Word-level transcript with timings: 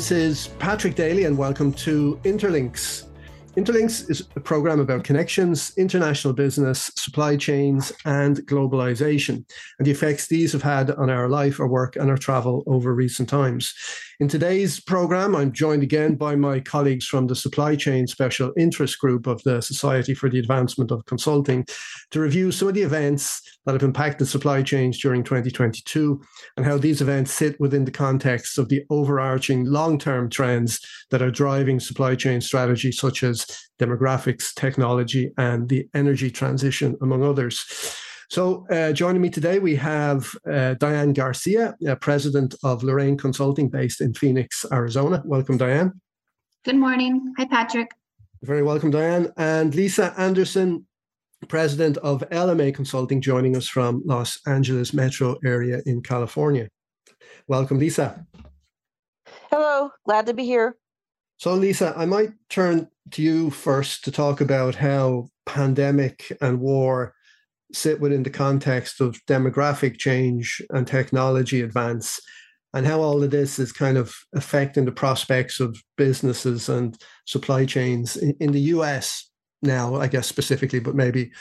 This 0.00 0.12
is 0.12 0.48
Patrick 0.58 0.94
Daly, 0.94 1.24
and 1.24 1.36
welcome 1.36 1.74
to 1.74 2.18
Interlinks. 2.24 3.09
Interlinks 3.56 4.08
is 4.08 4.28
a 4.36 4.40
program 4.40 4.78
about 4.78 5.02
connections, 5.02 5.72
international 5.76 6.32
business, 6.32 6.88
supply 6.94 7.36
chains, 7.36 7.92
and 8.04 8.36
globalization, 8.46 9.44
and 9.78 9.86
the 9.86 9.90
effects 9.90 10.28
these 10.28 10.52
have 10.52 10.62
had 10.62 10.92
on 10.92 11.10
our 11.10 11.28
life, 11.28 11.58
our 11.58 11.66
work, 11.66 11.96
and 11.96 12.08
our 12.08 12.16
travel 12.16 12.62
over 12.68 12.94
recent 12.94 13.28
times. 13.28 13.74
In 14.20 14.28
today's 14.28 14.78
program, 14.78 15.34
I'm 15.34 15.50
joined 15.50 15.82
again 15.82 16.14
by 16.14 16.36
my 16.36 16.60
colleagues 16.60 17.06
from 17.06 17.26
the 17.26 17.34
Supply 17.34 17.74
Chain 17.74 18.06
Special 18.06 18.52
Interest 18.56 18.96
Group 18.98 19.26
of 19.26 19.42
the 19.44 19.62
Society 19.62 20.14
for 20.14 20.28
the 20.28 20.38
Advancement 20.38 20.90
of 20.92 21.06
Consulting 21.06 21.64
to 22.10 22.20
review 22.20 22.52
some 22.52 22.68
of 22.68 22.74
the 22.74 22.82
events 22.82 23.40
that 23.64 23.72
have 23.72 23.82
impacted 23.82 24.28
supply 24.28 24.62
chains 24.62 25.00
during 25.00 25.24
2022 25.24 26.20
and 26.56 26.66
how 26.66 26.76
these 26.76 27.00
events 27.00 27.32
sit 27.32 27.58
within 27.60 27.84
the 27.84 27.90
context 27.90 28.58
of 28.58 28.68
the 28.68 28.84
overarching 28.90 29.64
long 29.64 29.98
term 29.98 30.28
trends 30.28 30.80
that 31.10 31.22
are 31.22 31.30
driving 31.30 31.80
supply 31.80 32.14
chain 32.14 32.42
strategy, 32.42 32.92
such 32.92 33.22
as 33.22 33.39
demographics, 33.78 34.54
technology, 34.54 35.32
and 35.38 35.68
the 35.68 35.88
energy 35.94 36.30
transition, 36.30 36.96
among 37.02 37.22
others. 37.22 37.64
So, 38.30 38.64
uh, 38.70 38.92
joining 38.92 39.22
me 39.22 39.28
today, 39.28 39.58
we 39.58 39.74
have 39.76 40.30
uh, 40.48 40.74
Diane 40.74 41.12
Garcia, 41.12 41.74
uh, 41.88 41.96
president 41.96 42.54
of 42.62 42.84
Lorraine 42.84 43.18
Consulting, 43.18 43.68
based 43.68 44.00
in 44.00 44.14
Phoenix, 44.14 44.64
Arizona. 44.72 45.20
Welcome, 45.24 45.56
Diane. 45.56 46.00
Good 46.64 46.76
morning. 46.76 47.34
Hi, 47.38 47.46
Patrick. 47.46 47.90
Very 48.42 48.62
welcome, 48.62 48.90
Diane. 48.90 49.32
And 49.36 49.74
Lisa 49.74 50.14
Anderson, 50.16 50.86
president 51.48 51.96
of 51.98 52.20
LMA 52.30 52.74
Consulting, 52.74 53.20
joining 53.20 53.56
us 53.56 53.66
from 53.66 54.02
Los 54.04 54.38
Angeles 54.46 54.94
metro 54.94 55.36
area 55.44 55.82
in 55.84 56.00
California. 56.00 56.68
Welcome, 57.48 57.78
Lisa. 57.78 58.24
Hello, 59.50 59.90
glad 60.04 60.26
to 60.26 60.34
be 60.34 60.44
here. 60.44 60.76
So, 61.40 61.54
Lisa, 61.54 61.94
I 61.96 62.04
might 62.04 62.32
turn 62.50 62.86
to 63.12 63.22
you 63.22 63.48
first 63.48 64.04
to 64.04 64.12
talk 64.12 64.42
about 64.42 64.74
how 64.74 65.30
pandemic 65.46 66.36
and 66.42 66.60
war 66.60 67.14
sit 67.72 67.98
within 67.98 68.22
the 68.22 68.28
context 68.28 69.00
of 69.00 69.18
demographic 69.24 69.96
change 69.96 70.60
and 70.68 70.86
technology 70.86 71.62
advance 71.62 72.20
and 72.74 72.86
how 72.86 73.00
all 73.00 73.22
of 73.22 73.30
this 73.30 73.58
is 73.58 73.72
kind 73.72 73.96
of 73.96 74.14
affecting 74.34 74.84
the 74.84 74.92
prospects 74.92 75.60
of 75.60 75.82
businesses 75.96 76.68
and 76.68 77.00
supply 77.24 77.64
chains 77.64 78.18
in, 78.18 78.52
the 78.52 78.60
US 78.74 79.30
now, 79.62 79.94
I 79.94 80.08
guess 80.08 80.26
specifically, 80.26 80.78
but 80.78 80.94
maybe 80.94 81.32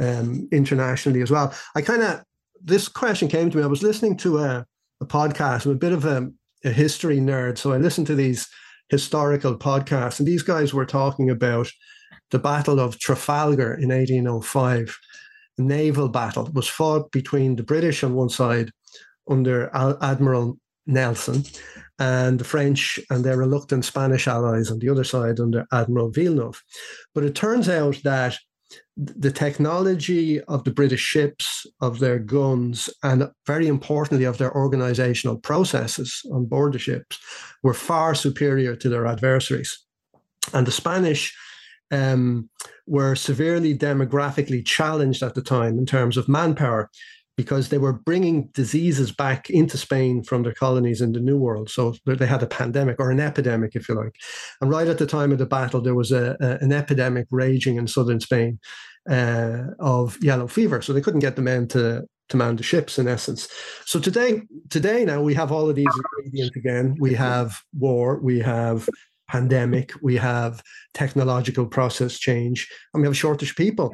um, 0.00 0.48
internationally 0.52 1.20
as 1.20 1.32
well. 1.32 1.52
I 1.74 1.82
kind 1.82 2.04
of, 2.04 2.22
this 2.62 2.86
question 2.86 3.26
came 3.26 3.50
to 3.50 3.56
me. 3.56 3.64
I 3.64 3.66
was 3.66 3.82
listening 3.82 4.18
to 4.18 4.38
a, 4.38 4.64
a 5.00 5.04
podcast. 5.04 5.66
I'm 5.66 5.72
a 5.72 5.74
bit 5.74 5.92
of 5.92 6.04
a, 6.04 6.30
a 6.64 6.70
history 6.70 7.18
nerd. 7.18 7.58
So 7.58 7.72
I 7.72 7.78
listened 7.78 8.06
to 8.06 8.14
these 8.14 8.48
historical 8.88 9.56
podcast. 9.56 10.18
and 10.18 10.28
these 10.28 10.42
guys 10.42 10.72
were 10.72 10.86
talking 10.86 11.30
about 11.30 11.68
the 12.30 12.38
Battle 12.38 12.80
of 12.80 12.98
Trafalgar 12.98 13.74
in 13.74 13.88
1805 13.88 14.98
naval 15.58 16.08
battle 16.08 16.50
was 16.54 16.68
fought 16.68 17.10
between 17.10 17.56
the 17.56 17.62
British 17.62 18.04
on 18.04 18.14
one 18.14 18.28
side 18.28 18.70
under 19.28 19.70
Admiral 19.74 20.56
Nelson 20.86 21.44
and 21.98 22.38
the 22.38 22.44
French 22.44 22.98
and 23.10 23.24
their 23.24 23.36
reluctant 23.36 23.84
Spanish 23.84 24.28
allies 24.28 24.70
on 24.70 24.78
the 24.78 24.88
other 24.88 25.04
side 25.04 25.40
under 25.40 25.66
Admiral 25.72 26.10
Villeneuve. 26.10 26.62
But 27.14 27.24
it 27.24 27.34
turns 27.34 27.68
out 27.68 27.96
that 28.04 28.38
the 28.98 29.30
technology 29.30 30.40
of 30.42 30.64
the 30.64 30.72
British 30.72 31.00
ships, 31.00 31.66
of 31.80 32.00
their 32.00 32.18
guns, 32.18 32.90
and 33.04 33.30
very 33.46 33.68
importantly, 33.68 34.24
of 34.24 34.38
their 34.38 34.54
organizational 34.54 35.38
processes 35.38 36.20
on 36.32 36.46
board 36.46 36.72
the 36.72 36.80
ships 36.80 37.18
were 37.62 37.74
far 37.74 38.14
superior 38.14 38.74
to 38.74 38.88
their 38.88 39.06
adversaries. 39.06 39.78
And 40.52 40.66
the 40.66 40.72
Spanish 40.72 41.32
um, 41.92 42.50
were 42.86 43.14
severely 43.14 43.78
demographically 43.78 44.66
challenged 44.66 45.22
at 45.22 45.34
the 45.34 45.42
time 45.42 45.78
in 45.78 45.86
terms 45.86 46.16
of 46.16 46.28
manpower 46.28 46.90
because 47.38 47.68
they 47.68 47.78
were 47.78 47.92
bringing 47.92 48.48
diseases 48.48 49.12
back 49.12 49.48
into 49.48 49.78
Spain 49.78 50.24
from 50.24 50.42
their 50.42 50.52
colonies 50.52 51.00
in 51.00 51.12
the 51.12 51.20
New 51.20 51.38
World. 51.38 51.70
So 51.70 51.94
they 52.04 52.26
had 52.26 52.42
a 52.42 52.48
pandemic 52.48 52.96
or 52.98 53.12
an 53.12 53.20
epidemic, 53.20 53.76
if 53.76 53.88
you 53.88 53.94
like. 53.94 54.16
And 54.60 54.68
right 54.68 54.88
at 54.88 54.98
the 54.98 55.06
time 55.06 55.30
of 55.30 55.38
the 55.38 55.46
battle, 55.46 55.80
there 55.80 55.94
was 55.94 56.10
a, 56.10 56.36
a 56.40 56.58
an 56.64 56.72
epidemic 56.72 57.28
raging 57.30 57.76
in 57.76 57.86
southern 57.86 58.18
Spain 58.18 58.58
uh, 59.08 59.66
of 59.78 60.18
yellow 60.20 60.48
fever. 60.48 60.82
So 60.82 60.92
they 60.92 61.00
couldn't 61.00 61.20
get 61.20 61.36
the 61.36 61.42
men 61.42 61.68
to 61.68 62.02
to 62.30 62.36
man 62.36 62.56
the 62.56 62.64
ships, 62.64 62.98
in 62.98 63.06
essence. 63.06 63.48
So 63.86 64.00
today, 64.00 64.42
today 64.68 65.04
now 65.04 65.22
we 65.22 65.34
have 65.34 65.52
all 65.52 65.70
of 65.70 65.76
these 65.76 65.94
ingredients 66.16 66.56
again. 66.56 66.96
We 66.98 67.14
have 67.14 67.62
war, 67.72 68.18
we 68.20 68.40
have 68.40 68.88
pandemic, 69.28 69.92
we 70.02 70.16
have 70.16 70.60
technological 70.92 71.66
process 71.66 72.18
change, 72.18 72.68
and 72.92 73.00
we 73.00 73.06
have 73.06 73.16
shortish 73.16 73.54
people. 73.54 73.92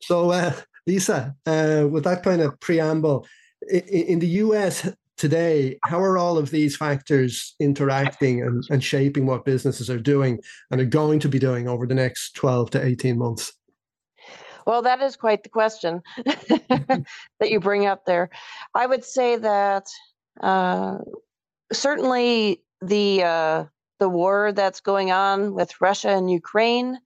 So, 0.00 0.30
uh, 0.30 0.52
Lisa, 0.86 1.34
uh, 1.46 1.86
with 1.90 2.04
that 2.04 2.22
kind 2.22 2.40
of 2.40 2.58
preamble, 2.60 3.26
in, 3.70 4.18
the 4.18 4.26
US 4.26 4.88
today, 5.16 5.78
how 5.84 6.00
are 6.00 6.18
all 6.18 6.36
of 6.36 6.50
these 6.50 6.76
factors 6.76 7.54
interacting 7.58 8.42
and, 8.42 8.64
and 8.68 8.84
shaping 8.84 9.26
what 9.26 9.44
businesses 9.44 9.88
are 9.88 9.98
doing 9.98 10.40
and 10.70 10.80
are 10.80 10.86
going 10.86 11.20
to 11.20 11.28
be 11.28 11.38
doing 11.38 11.68
over 11.68 11.86
the 11.86 11.94
next 11.94 12.34
12 12.34 12.70
to 12.70 12.84
18 12.84 13.16
months? 13.16 13.52
Well, 14.66 14.82
that 14.82 15.00
is 15.00 15.16
quite 15.16 15.42
the 15.42 15.50
question 15.50 16.02
that 16.24 17.04
you 17.42 17.60
bring 17.60 17.86
up 17.86 18.06
there. 18.06 18.30
I 18.74 18.86
would 18.86 19.04
say 19.04 19.36
that 19.36 19.86
uh, 20.40 20.98
certainly 21.72 22.62
the 22.80 23.22
uh, 23.22 23.64
the 23.98 24.08
war 24.08 24.52
that's 24.52 24.80
going 24.80 25.10
on 25.10 25.54
with 25.54 25.80
Russia 25.80 26.10
and 26.10 26.30
Ukraine 26.30 26.98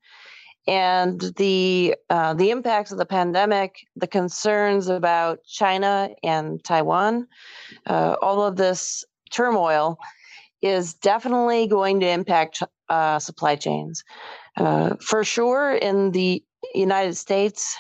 and 0.69 1.19
the 1.37 1.97
uh, 2.11 2.35
the 2.35 2.51
impacts 2.51 2.93
of 2.93 2.99
the 2.99 3.07
pandemic, 3.07 3.87
the 3.97 4.07
concerns 4.07 4.89
about 4.89 5.43
China 5.45 6.11
and 6.23 6.63
Taiwan, 6.63 7.27
uh, 7.87 8.17
all 8.21 8.43
of 8.43 8.57
this 8.57 9.03
turmoil 9.31 9.99
is 10.61 10.93
definitely 10.93 11.67
going 11.67 12.01
to 12.01 12.09
impact 12.09 12.63
uh, 12.91 13.19
supply 13.19 13.57
chains. 13.57 14.05
Uh, 14.57 14.97
for 15.01 15.25
sure, 15.25 15.73
in 15.75 16.11
the 16.11 16.45
United 16.75 17.17
States, 17.17 17.75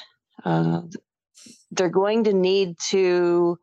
uh, 0.44 0.80
they're 1.70 1.90
going 1.90 2.24
to 2.24 2.32
need 2.32 2.78
to 2.88 3.58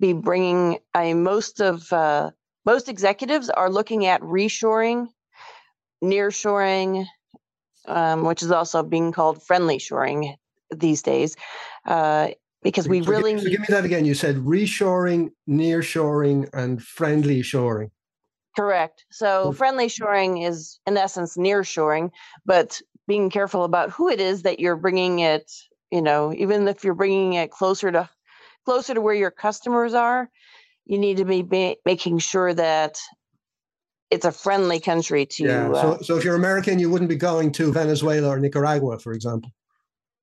be 0.00 0.12
bringing. 0.12 0.78
I 0.94 1.04
mean, 1.04 1.22
most 1.22 1.60
of 1.60 1.92
uh, 1.92 2.32
most 2.66 2.88
executives 2.88 3.50
are 3.50 3.70
looking 3.70 4.06
at 4.06 4.20
reshoring, 4.22 5.06
nearshoring, 6.02 7.06
um, 7.86 8.24
which 8.24 8.42
is 8.42 8.50
also 8.50 8.82
being 8.82 9.12
called 9.12 9.42
friendly 9.42 9.78
shoring 9.78 10.36
these 10.70 11.02
days, 11.02 11.36
uh, 11.86 12.28
because 12.62 12.88
we 12.88 13.02
so 13.02 13.10
really. 13.10 13.32
Give, 13.34 13.42
so 13.42 13.48
give 13.50 13.60
me 13.60 13.66
that 13.68 13.84
again. 13.84 14.04
You 14.04 14.14
said 14.14 14.36
reshoring, 14.36 15.30
nearshoring, 15.48 16.48
and 16.52 16.82
friendly 16.82 17.42
shoring. 17.42 17.90
Correct. 18.56 19.04
So 19.10 19.52
friendly 19.52 19.88
shoring 19.88 20.42
is 20.42 20.78
in 20.86 20.96
essence 20.96 21.36
nearshoring, 21.36 22.10
but 22.46 22.80
being 23.08 23.28
careful 23.28 23.64
about 23.64 23.90
who 23.90 24.08
it 24.08 24.20
is 24.20 24.42
that 24.42 24.60
you're 24.60 24.76
bringing 24.76 25.18
it. 25.18 25.50
You 25.90 26.02
know, 26.02 26.32
even 26.32 26.66
if 26.68 26.84
you're 26.84 26.94
bringing 26.94 27.34
it 27.34 27.50
closer 27.50 27.90
to 27.92 28.08
closer 28.64 28.94
to 28.94 29.00
where 29.00 29.14
your 29.14 29.30
customers 29.30 29.94
are, 29.94 30.30
you 30.86 30.98
need 30.98 31.18
to 31.18 31.24
be 31.24 31.76
making 31.84 32.18
sure 32.18 32.54
that 32.54 32.98
it's 34.14 34.24
a 34.24 34.32
friendly 34.32 34.80
country 34.80 35.26
to. 35.26 35.44
Yeah. 35.44 35.72
So, 35.72 35.92
uh, 35.92 35.98
so 36.02 36.16
if 36.16 36.24
you're 36.24 36.36
American, 36.36 36.78
you 36.78 36.88
wouldn't 36.88 37.08
be 37.08 37.16
going 37.16 37.52
to 37.52 37.72
Venezuela 37.72 38.28
or 38.28 38.38
Nicaragua, 38.38 38.98
for 38.98 39.12
example. 39.12 39.50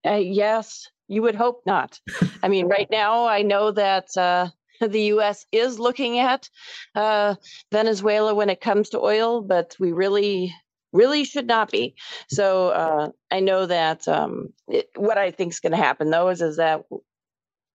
Uh, 0.06 0.14
yes, 0.14 0.90
you 1.08 1.22
would 1.22 1.36
hope 1.36 1.62
not. 1.66 2.00
I 2.42 2.48
mean, 2.48 2.68
right 2.68 2.90
now, 2.90 3.28
I 3.28 3.42
know 3.42 3.72
that 3.72 4.16
uh, 4.18 4.48
the 4.80 5.02
U.S. 5.16 5.46
is 5.52 5.80
looking 5.80 6.20
at 6.20 6.50
uh, 6.96 7.36
Venezuela 7.72 8.34
when 8.34 8.50
it 8.50 8.62
comes 8.62 8.90
to 8.90 9.00
oil, 9.00 9.42
but 9.42 9.76
we 9.80 9.92
really, 9.92 10.56
really 10.94 11.24
should 11.24 11.48
not 11.48 11.70
be. 11.70 11.96
So 12.30 12.70
uh, 12.70 13.10
I 13.30 13.42
know 13.42 13.66
that 13.66 14.08
um, 14.08 14.54
it, 14.68 14.90
what 14.96 15.18
I 15.18 15.32
think 15.32 15.54
is 15.54 15.60
going 15.60 15.74
to 15.74 15.78
happen, 15.78 16.10
though, 16.10 16.30
is 16.30 16.42
is 16.42 16.58
that 16.58 16.86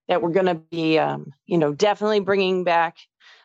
that 0.08 0.22
we're 0.22 0.30
going 0.30 0.46
to 0.46 0.54
be, 0.54 0.98
um, 0.98 1.32
you 1.46 1.58
know, 1.58 1.72
definitely 1.72 2.20
bringing 2.20 2.64
back. 2.64 2.96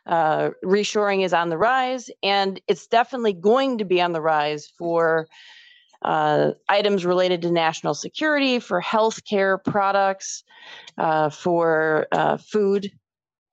Uh, 0.05 0.49
reshoring 0.65 1.23
is 1.23 1.33
on 1.33 1.49
the 1.49 1.57
rise, 1.57 2.09
and 2.23 2.59
it's 2.67 2.87
definitely 2.87 3.33
going 3.33 3.77
to 3.77 3.85
be 3.85 4.01
on 4.01 4.13
the 4.13 4.21
rise 4.21 4.71
for 4.77 5.27
uh, 6.01 6.51
items 6.69 7.05
related 7.05 7.41
to 7.43 7.51
national 7.51 7.93
security, 7.93 8.59
for 8.59 8.81
healthcare 8.81 9.63
products, 9.63 10.43
uh, 10.97 11.29
for 11.29 12.07
uh, 12.11 12.37
food, 12.37 12.91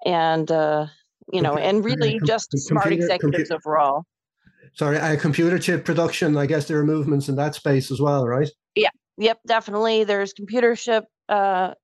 and 0.06 0.50
uh, 0.50 0.86
you 1.30 1.42
know, 1.42 1.58
and 1.58 1.84
really 1.84 2.18
just 2.24 2.48
smart 2.58 2.84
computer, 2.84 3.04
executives 3.04 3.50
overall. 3.50 4.04
Sorry, 4.72 5.18
computer 5.18 5.58
chip 5.58 5.84
production. 5.84 6.36
I 6.36 6.46
guess 6.46 6.66
there 6.66 6.78
are 6.78 6.84
movements 6.84 7.28
in 7.28 7.36
that 7.36 7.54
space 7.54 7.90
as 7.90 8.00
well, 8.00 8.26
right? 8.26 8.48
Yeah. 8.74 8.90
Yep. 9.18 9.40
Definitely. 9.46 10.04
There's 10.04 10.32
computer 10.32 10.76
chip 10.76 11.04
uh, 11.28 11.74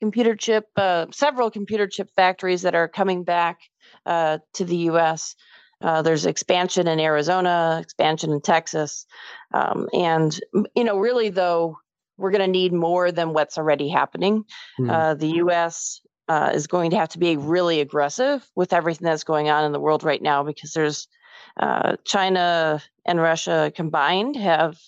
computer 0.00 0.34
chip, 0.34 0.66
uh, 0.76 1.06
several 1.10 1.50
computer 1.50 1.86
chip 1.86 2.10
factories 2.16 2.62
that 2.62 2.74
are 2.74 2.88
coming 2.88 3.24
back 3.24 3.60
uh, 4.04 4.38
to 4.54 4.64
the 4.64 4.76
U.S. 4.76 5.34
Uh, 5.80 6.02
there's 6.02 6.26
expansion 6.26 6.86
in 6.88 7.00
Arizona, 7.00 7.78
expansion 7.82 8.32
in 8.32 8.40
Texas, 8.40 9.06
um, 9.54 9.88
and 9.92 10.40
you 10.74 10.84
know, 10.84 10.98
really 10.98 11.30
though, 11.30 11.78
we're 12.18 12.30
going 12.30 12.40
to 12.40 12.46
need 12.46 12.72
more 12.72 13.12
than 13.12 13.34
what's 13.34 13.58
already 13.58 13.88
happening. 13.88 14.44
Mm. 14.80 14.90
Uh, 14.90 15.14
the 15.14 15.28
U.S. 15.36 16.00
Uh, 16.28 16.50
is 16.54 16.66
going 16.66 16.90
to 16.90 16.96
have 16.96 17.10
to 17.10 17.18
be 17.18 17.36
really 17.36 17.80
aggressive 17.80 18.48
with 18.56 18.72
everything 18.72 19.04
that's 19.04 19.24
going 19.24 19.48
on 19.50 19.64
in 19.64 19.72
the 19.72 19.80
world 19.80 20.02
right 20.02 20.22
now 20.22 20.42
because 20.42 20.72
there's 20.72 21.08
uh, 21.60 21.96
China 22.04 22.82
and 23.04 23.20
Russia 23.20 23.72
combined 23.74 24.36
have 24.36 24.78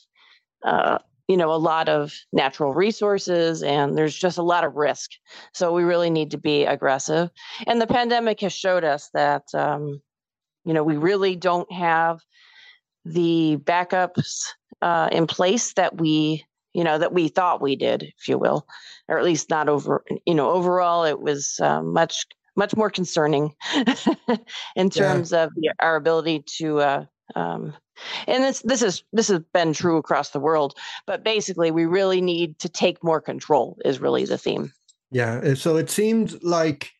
uh, 0.65 0.99
you 1.29 1.37
know 1.37 1.53
a 1.53 1.57
lot 1.57 1.89
of 1.89 2.13
natural 2.33 2.75
resources 2.75 3.63
and 3.63 3.97
there's 3.97 4.17
just 4.17 4.39
a 4.39 4.43
lot 4.43 4.65
of 4.65 4.75
risk 4.75 5.11
so 5.53 5.73
we 5.73 5.85
really 5.85 6.11
need 6.11 6.31
to 6.31 6.39
be 6.39 6.65
aggressive 6.65 7.31
and 7.67 7.81
the 7.81 7.87
pandemic 7.87 8.41
has 8.41 8.53
showed 8.53 8.83
us 8.83 9.11
that 9.15 9.43
um, 9.55 10.01
you 10.65 10.73
know 10.73 10.83
we 10.83 10.97
really 10.97 11.37
don't 11.37 11.71
have 11.71 12.21
the 13.05 13.59
backups 13.63 14.45
uh, 14.83 15.09
in 15.13 15.27
place 15.27 15.75
that 15.75 15.99
we 16.01 16.45
you 16.73 16.85
know 16.85 16.99
that 16.99 17.13
we 17.13 17.29
thought 17.29 17.63
we 17.63 17.77
did 17.77 18.03
if 18.03 18.29
you 18.29 18.39
will 18.39 18.67
or 19.09 19.19
at 19.19 19.25
least 19.25 19.51
not 19.51 19.69
over 19.69 20.03
you 20.27 20.35
know 20.35 20.51
overall 20.51 21.05
it 21.05 21.21
was 21.21 21.59
uh, 21.63 21.83
much 21.83 22.27
much 22.57 22.75
more 22.75 22.91
concerning 22.91 23.55
in 24.77 24.91
terms 24.91 25.31
yeah. 25.31 25.45
of 25.45 25.53
our 25.79 25.95
ability 25.95 26.45
to 26.59 26.81
uh, 26.81 27.05
um, 27.35 27.75
and 28.27 28.45
this 28.45 28.61
this 28.63 28.83
is 28.83 29.03
this 29.13 29.29
has 29.29 29.41
been 29.53 29.73
true 29.73 29.97
across 29.97 30.31
the 30.31 30.41
world 30.41 30.75
but 31.07 31.25
basically 31.25 31.71
we 31.71 31.87
really 31.87 32.21
need 32.21 32.59
to 32.59 32.69
take 32.69 33.03
more 33.03 33.21
control 33.21 33.79
is 33.85 34.01
really 34.01 34.25
the 34.25 34.39
theme 34.39 34.73
yeah 35.11 35.55
so 35.55 35.77
it 35.77 35.91
seemed 35.91 36.43
like 36.43 36.91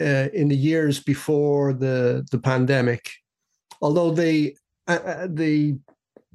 uh, 0.00 0.28
in 0.32 0.48
the 0.48 0.56
years 0.56 1.00
before 1.00 1.72
the 1.72 2.26
the 2.30 2.38
pandemic 2.38 3.10
although 3.80 4.10
the 4.10 4.56
uh, 4.88 4.98
uh, 5.04 5.26
the 5.30 5.76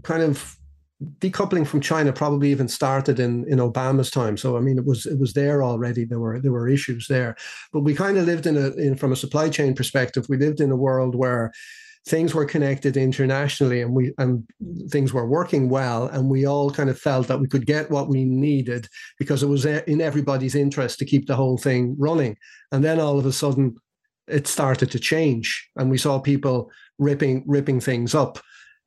kind 0.04 0.22
of 0.22 0.58
decoupling 1.20 1.66
from 1.66 1.80
China 1.80 2.12
probably 2.12 2.50
even 2.50 2.68
started 2.68 3.20
in 3.20 3.46
in 3.48 3.60
Obama's 3.60 4.10
time. 4.10 4.38
So 4.38 4.58
I 4.58 4.62
mean, 4.62 4.78
it 4.78 4.86
was 4.86 5.06
it 5.06 5.20
was 5.20 5.34
there 5.34 5.64
already. 5.64 6.06
There 6.06 6.20
were 6.20 6.40
there 6.40 6.52
were 6.52 6.68
issues 6.68 7.08
there, 7.08 7.36
but 7.72 7.82
we 7.82 7.94
kind 7.94 8.18
of 8.18 8.26
lived 8.26 8.46
in 8.46 8.58
a 8.58 8.70
in 8.72 8.96
from 8.96 9.12
a 9.12 9.16
supply 9.16 9.50
chain 9.50 9.76
perspective. 9.76 10.26
We 10.30 10.38
lived 10.38 10.60
in 10.60 10.72
a 10.72 10.76
world 10.76 11.16
where 11.16 11.52
things 12.08 12.34
were 12.34 12.46
connected 12.46 12.96
internationally 12.96 13.82
and 13.82 13.94
we 13.94 14.14
and 14.18 14.48
things 14.90 15.14
were 15.14 15.28
working 15.28 15.70
well 15.70 16.08
and 16.08 16.30
we 16.30 16.46
all 16.46 16.72
kind 16.72 16.90
of 16.90 16.98
felt 16.98 17.28
that 17.28 17.40
we 17.40 17.48
could 17.48 17.66
get 17.66 17.92
what 17.92 18.08
we 18.08 18.24
needed 18.24 18.88
because 19.20 19.44
it 19.44 19.48
was 19.48 19.66
in 19.66 20.00
everybody's 20.00 20.56
interest 20.56 21.00
to 21.00 21.06
keep 21.06 21.28
the 21.28 21.36
whole 21.36 21.58
thing 21.58 21.96
running. 22.00 22.38
And 22.72 22.84
then 22.84 23.00
all 23.00 23.20
of 23.20 23.26
a 23.26 23.34
sudden 23.34 23.76
it 24.28 24.48
started 24.48 24.90
to 24.92 25.00
change 25.00 25.70
and 25.76 25.90
we 25.90 25.98
saw 25.98 26.20
people 26.20 26.72
ripping 26.98 27.44
ripping 27.46 27.80
things 27.80 28.16
up 28.16 28.40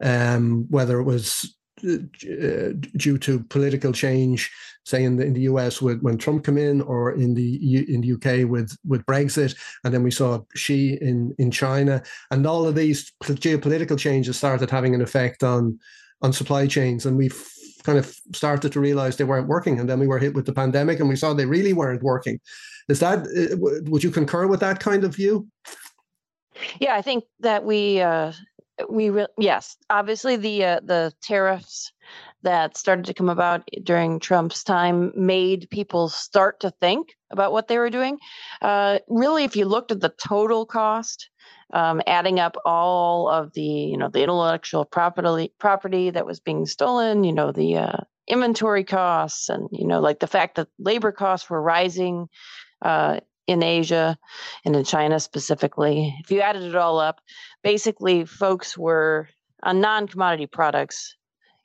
um, 0.03 0.67
whether 0.71 0.99
it 0.99 1.05
was 1.05 1.57
uh, 1.85 2.73
due 2.97 3.19
to 3.19 3.41
political 3.44 3.93
change, 3.93 4.50
say 4.85 5.05
in 5.05 5.17
the, 5.17 5.25
in 5.25 5.32
the 5.32 5.43
US 5.43 5.81
with, 5.81 6.00
when 6.00 6.19
Trump 6.19 6.44
came 6.44 6.59
in, 6.59 6.81
or 6.82 7.12
in 7.12 7.35
the 7.35 7.94
in 7.94 8.00
the 8.00 8.12
UK 8.12 8.49
with 8.49 8.77
with 8.87 9.05
Brexit, 9.06 9.56
and 9.85 9.93
then 9.93 10.03
we 10.03 10.11
saw 10.11 10.41
Xi 10.55 10.94
in 11.00 11.35
in 11.38 11.50
China, 11.50 12.03
and 12.31 12.47
all 12.47 12.67
of 12.67 12.75
these 12.75 13.12
geopolitical 13.23 13.99
changes 13.99 14.37
started 14.37 14.71
having 14.71 14.94
an 14.94 15.03
effect 15.03 15.43
on 15.43 15.79
on 16.23 16.32
supply 16.32 16.67
chains, 16.67 17.06
and 17.06 17.17
we've 17.17 17.43
kind 17.83 17.99
of 17.99 18.15
started 18.35 18.73
to 18.73 18.81
realize 18.81 19.17
they 19.17 19.25
weren't 19.25 19.49
working, 19.49 19.81
and 19.81 19.88
then 19.88 19.99
we 19.99 20.06
were 20.06 20.19
hit 20.19 20.35
with 20.35 20.47
the 20.47 20.53
pandemic, 20.53 21.00
and 21.00 21.09
we 21.09 21.17
saw 21.17 21.33
they 21.33 21.47
really 21.47 21.73
weren't 21.73 22.03
working. 22.03 22.41
Is 22.88 23.00
that 23.00 23.21
uh, 23.21 23.56
would 23.91 24.05
you 24.05 24.11
concur 24.11 24.47
with 24.47 24.61
that 24.61 24.81
kind 24.81 25.05
of 25.05 25.15
view? 25.15 25.49
Yeah, 26.79 26.94
I 26.94 27.03
think 27.03 27.25
that 27.41 27.65
we 27.65 28.00
uh, 28.00 28.33
we 28.88 29.11
re- 29.11 29.27
yes, 29.38 29.77
obviously 29.88 30.37
the 30.37 30.65
uh, 30.65 30.81
the 30.82 31.12
tariffs 31.23 31.93
that 32.43 32.77
started 32.77 33.05
to 33.05 33.15
come 33.15 33.29
about 33.29 33.69
during 33.82 34.19
Trump's 34.19 34.65
time 34.65 35.12
made 35.15 35.69
people 35.71 36.09
start 36.09 36.61
to 36.61 36.71
think 36.81 37.15
about 37.31 37.53
what 37.53 37.69
they 37.69 37.79
were 37.79 37.91
doing. 37.91 38.19
Uh, 38.62 38.99
really, 39.09 39.44
if 39.44 39.56
you 39.56 39.65
looked 39.67 39.93
at 39.93 40.00
the 40.00 40.12
total 40.27 40.65
cost, 40.65 41.29
um, 41.73 42.00
adding 42.06 42.41
up 42.41 42.56
all 42.65 43.29
of 43.29 43.53
the 43.53 43.62
you 43.62 43.97
know 43.97 44.09
the 44.09 44.23
intellectual 44.23 44.85
property 44.85 45.53
property 45.59 46.11
that 46.11 46.26
was 46.26 46.41
being 46.41 46.67
stolen, 46.67 47.25
you 47.25 47.33
know 47.33 47.53
the 47.53 47.76
uh, 47.76 47.99
inventory 48.26 48.85
costs, 48.85 49.49
and 49.49 49.69
you 49.73 49.87
know 49.87 50.00
like 50.00 50.21
the 50.21 50.26
fact 50.26 50.56
that 50.56 50.69
labor 50.79 51.12
costs 51.12 51.49
were 51.50 51.62
rising. 51.62 52.29
Uh, 52.83 53.21
in 53.50 53.64
Asia 53.64 54.17
and 54.64 54.76
in 54.76 54.85
China 54.85 55.19
specifically. 55.19 56.14
If 56.20 56.31
you 56.31 56.41
added 56.41 56.62
it 56.62 56.76
all 56.76 57.00
up, 57.00 57.20
basically 57.64 58.25
folks 58.25 58.79
were 58.79 59.29
on 59.62 59.81
non-commodity 59.81 60.47
products 60.47 61.17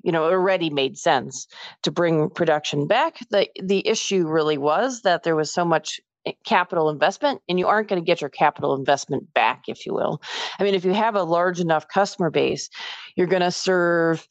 you 0.04 0.12
know 0.12 0.26
already 0.26 0.70
made 0.70 0.98
sense 0.98 1.48
to 1.82 1.92
bring 1.92 2.30
production 2.30 2.88
back 2.88 3.18
the 3.32 3.48
the 3.64 3.88
issue 3.88 4.28
really 4.28 4.58
was 4.58 5.02
that 5.02 5.24
there 5.24 5.36
was 5.36 5.52
so 5.52 5.64
much 5.64 6.02
eh, 6.26 6.34
capital 6.46 6.90
investment 6.90 7.42
and 7.48 7.58
you 7.58 7.68
aren't 7.68 7.88
going 7.88 8.02
to 8.02 8.06
get 8.06 8.20
your 8.20 8.30
capital 8.30 8.76
investment 8.76 9.34
back 9.34 9.64
if 9.68 9.86
you 9.86 9.94
will 9.94 10.22
i 10.60 10.64
mean 10.64 10.76
if 10.76 10.84
you 10.84 10.94
have 10.94 11.16
a 11.16 11.24
large 11.24 11.62
enough 11.62 11.88
customer 11.88 12.30
base 12.30 12.70
you're 13.16 13.28
going 13.28 13.42
to 13.42 13.52
serve 13.52 14.28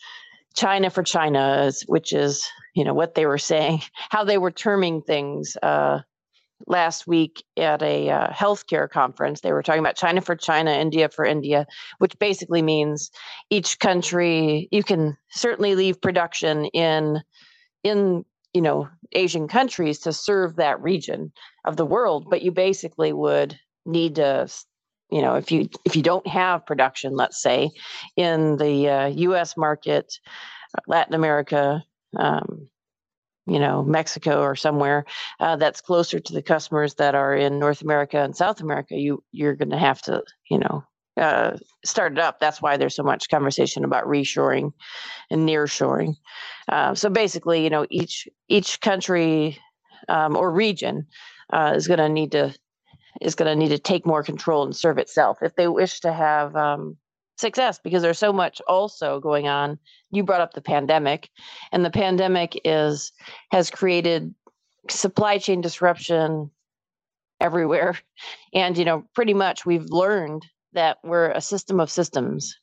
china 0.54 0.90
for 0.90 1.02
china 1.02 1.72
which 1.86 2.12
is 2.12 2.46
you 2.74 2.84
know 2.84 2.94
what 2.94 3.14
they 3.14 3.24
were 3.24 3.38
saying 3.38 3.80
how 4.10 4.22
they 4.22 4.38
were 4.38 4.52
terming 4.52 5.00
things 5.00 5.56
uh, 5.62 5.98
last 6.66 7.06
week 7.06 7.44
at 7.56 7.82
a 7.82 8.10
uh, 8.10 8.28
healthcare 8.30 8.88
conference. 8.88 9.40
They 9.40 9.52
were 9.52 9.62
talking 9.62 9.80
about 9.80 9.96
China 9.96 10.20
for 10.20 10.36
China, 10.36 10.70
India 10.70 11.08
for 11.08 11.24
India, 11.24 11.66
which 11.98 12.18
basically 12.18 12.62
means 12.62 13.10
each 13.50 13.78
country 13.78 14.68
you 14.70 14.82
can 14.82 15.16
certainly 15.30 15.74
leave 15.74 16.00
production 16.00 16.66
in 16.66 17.22
in 17.82 18.24
you 18.52 18.62
know 18.62 18.88
Asian 19.12 19.48
countries 19.48 19.98
to 20.00 20.12
serve 20.12 20.56
that 20.56 20.80
region 20.80 21.32
of 21.64 21.76
the 21.76 21.86
world, 21.86 22.26
but 22.30 22.42
you 22.42 22.50
basically 22.50 23.12
would 23.12 23.58
need 23.86 24.14
to 24.16 24.48
you 25.10 25.20
know 25.20 25.34
if 25.34 25.52
you 25.52 25.68
if 25.84 25.94
you 25.96 26.02
don't 26.02 26.26
have 26.26 26.66
production 26.66 27.14
let's 27.14 27.40
say 27.40 27.70
in 28.16 28.56
the 28.56 28.88
uh, 28.88 29.08
us 29.10 29.56
market 29.56 30.14
latin 30.86 31.14
america 31.14 31.84
um, 32.18 32.68
you 33.46 33.58
know 33.58 33.82
Mexico 33.82 34.42
or 34.42 34.56
somewhere 34.56 35.04
uh, 35.40 35.56
that's 35.56 35.80
closer 35.80 36.18
to 36.18 36.32
the 36.32 36.42
customers 36.42 36.94
that 36.94 37.14
are 37.14 37.34
in 37.34 37.58
North 37.58 37.82
America 37.82 38.18
and 38.18 38.36
South 38.36 38.60
America, 38.60 38.96
you 38.96 39.22
you're 39.32 39.56
going 39.56 39.70
to 39.70 39.78
have 39.78 40.00
to 40.02 40.22
you 40.50 40.58
know 40.58 40.84
uh, 41.16 41.56
start 41.84 42.12
it 42.12 42.18
up. 42.18 42.40
That's 42.40 42.60
why 42.60 42.76
there's 42.76 42.96
so 42.96 43.02
much 43.02 43.28
conversation 43.28 43.84
about 43.84 44.06
reshoring 44.06 44.72
and 45.30 45.48
nearshoring. 45.48 46.16
Uh, 46.68 46.94
so 46.94 47.08
basically, 47.08 47.62
you 47.62 47.70
know, 47.70 47.86
each 47.90 48.28
each 48.48 48.80
country 48.80 49.58
um, 50.08 50.36
or 50.36 50.50
region 50.50 51.06
uh, 51.52 51.72
is 51.76 51.86
going 51.86 51.98
to 51.98 52.08
need 52.08 52.32
to 52.32 52.54
is 53.20 53.34
going 53.34 53.48
to 53.48 53.56
need 53.56 53.68
to 53.68 53.78
take 53.78 54.06
more 54.06 54.22
control 54.22 54.64
and 54.64 54.74
serve 54.74 54.98
itself 54.98 55.38
if 55.42 55.54
they 55.54 55.68
wish 55.68 56.00
to 56.00 56.12
have 56.12 56.56
um, 56.56 56.96
success 57.36 57.80
because 57.82 58.02
there's 58.02 58.18
so 58.18 58.32
much 58.32 58.60
also 58.68 59.20
going 59.20 59.48
on. 59.48 59.78
You 60.10 60.22
brought 60.22 60.40
up 60.40 60.54
the 60.54 60.60
pandemic 60.60 61.30
and 61.72 61.84
the 61.84 61.90
pandemic 61.90 62.60
is 62.64 63.12
has 63.50 63.70
created 63.70 64.34
supply 64.88 65.38
chain 65.38 65.60
disruption 65.60 66.50
everywhere. 67.40 67.98
And 68.52 68.78
you 68.78 68.84
know 68.84 69.04
pretty 69.14 69.34
much 69.34 69.66
we've 69.66 69.90
learned 69.90 70.46
that 70.74 70.98
we're 71.02 71.30
a 71.30 71.40
system 71.40 71.80
of 71.80 71.90
systems 71.90 72.56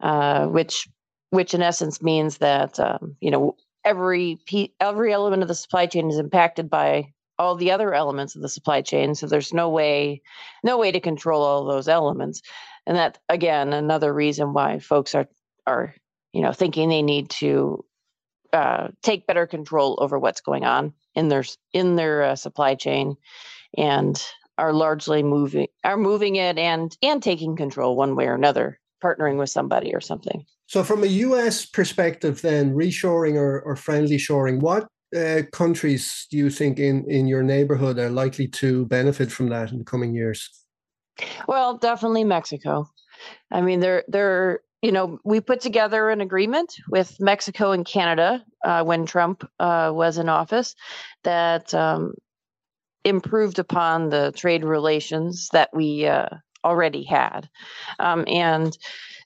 uh, 0.00 0.46
which 0.46 0.88
which 1.30 1.54
in 1.54 1.62
essence 1.62 2.02
means 2.02 2.38
that 2.38 2.78
um, 2.80 3.16
you 3.20 3.30
know 3.30 3.56
every 3.84 4.38
every 4.80 5.12
element 5.12 5.42
of 5.42 5.48
the 5.48 5.54
supply 5.54 5.86
chain 5.86 6.10
is 6.10 6.18
impacted 6.18 6.70
by 6.70 7.12
all 7.38 7.54
the 7.54 7.70
other 7.70 7.94
elements 7.94 8.34
of 8.34 8.42
the 8.42 8.48
supply 8.48 8.82
chain. 8.82 9.14
So 9.14 9.26
there's 9.26 9.52
no 9.52 9.68
way 9.68 10.22
no 10.64 10.78
way 10.78 10.92
to 10.92 11.00
control 11.00 11.42
all 11.42 11.64
those 11.64 11.88
elements 11.88 12.42
and 12.88 12.96
that 12.96 13.18
again 13.28 13.72
another 13.72 14.12
reason 14.12 14.52
why 14.52 14.80
folks 14.80 15.14
are 15.14 15.28
are 15.66 15.94
you 16.32 16.40
know 16.42 16.52
thinking 16.52 16.88
they 16.88 17.02
need 17.02 17.30
to 17.30 17.84
uh, 18.52 18.88
take 19.02 19.26
better 19.26 19.46
control 19.46 19.98
over 20.00 20.18
what's 20.18 20.40
going 20.40 20.64
on 20.64 20.94
in 21.14 21.28
their 21.28 21.44
in 21.72 21.94
their 21.94 22.22
uh, 22.22 22.34
supply 22.34 22.74
chain 22.74 23.14
and 23.76 24.24
are 24.56 24.72
largely 24.72 25.22
moving 25.22 25.68
are 25.84 25.98
moving 25.98 26.36
it 26.36 26.58
and 26.58 26.96
and 27.02 27.22
taking 27.22 27.54
control 27.54 27.94
one 27.94 28.16
way 28.16 28.26
or 28.26 28.34
another 28.34 28.80
partnering 29.04 29.38
with 29.38 29.50
somebody 29.50 29.94
or 29.94 30.00
something. 30.00 30.44
So 30.66 30.82
from 30.82 31.04
a 31.04 31.06
us 31.06 31.66
perspective 31.66 32.40
then 32.40 32.74
reshoring 32.74 33.36
or, 33.36 33.60
or 33.60 33.76
friendly 33.76 34.18
shoring 34.18 34.60
what 34.60 34.88
uh, 35.16 35.42
countries 35.52 36.26
do 36.30 36.38
you 36.38 36.48
think 36.48 36.78
in 36.78 37.04
in 37.08 37.26
your 37.26 37.42
neighborhood 37.42 37.98
are 37.98 38.10
likely 38.10 38.48
to 38.48 38.86
benefit 38.86 39.30
from 39.30 39.50
that 39.50 39.72
in 39.72 39.78
the 39.78 39.84
coming 39.84 40.14
years 40.14 40.50
well, 41.46 41.76
definitely 41.76 42.24
Mexico. 42.24 42.88
I 43.50 43.60
mean, 43.60 43.80
they're 43.80 44.04
they're 44.08 44.60
you 44.82 44.92
know 44.92 45.18
we 45.24 45.40
put 45.40 45.60
together 45.60 46.10
an 46.10 46.20
agreement 46.20 46.74
with 46.88 47.16
Mexico 47.20 47.72
and 47.72 47.84
Canada 47.84 48.44
uh, 48.64 48.84
when 48.84 49.06
Trump 49.06 49.48
uh, 49.58 49.90
was 49.92 50.18
in 50.18 50.28
office 50.28 50.74
that 51.24 51.74
um, 51.74 52.12
improved 53.04 53.58
upon 53.58 54.10
the 54.10 54.32
trade 54.32 54.64
relations 54.64 55.48
that 55.52 55.70
we 55.72 56.06
uh, 56.06 56.28
already 56.64 57.02
had. 57.04 57.48
Um, 57.98 58.24
and 58.28 58.76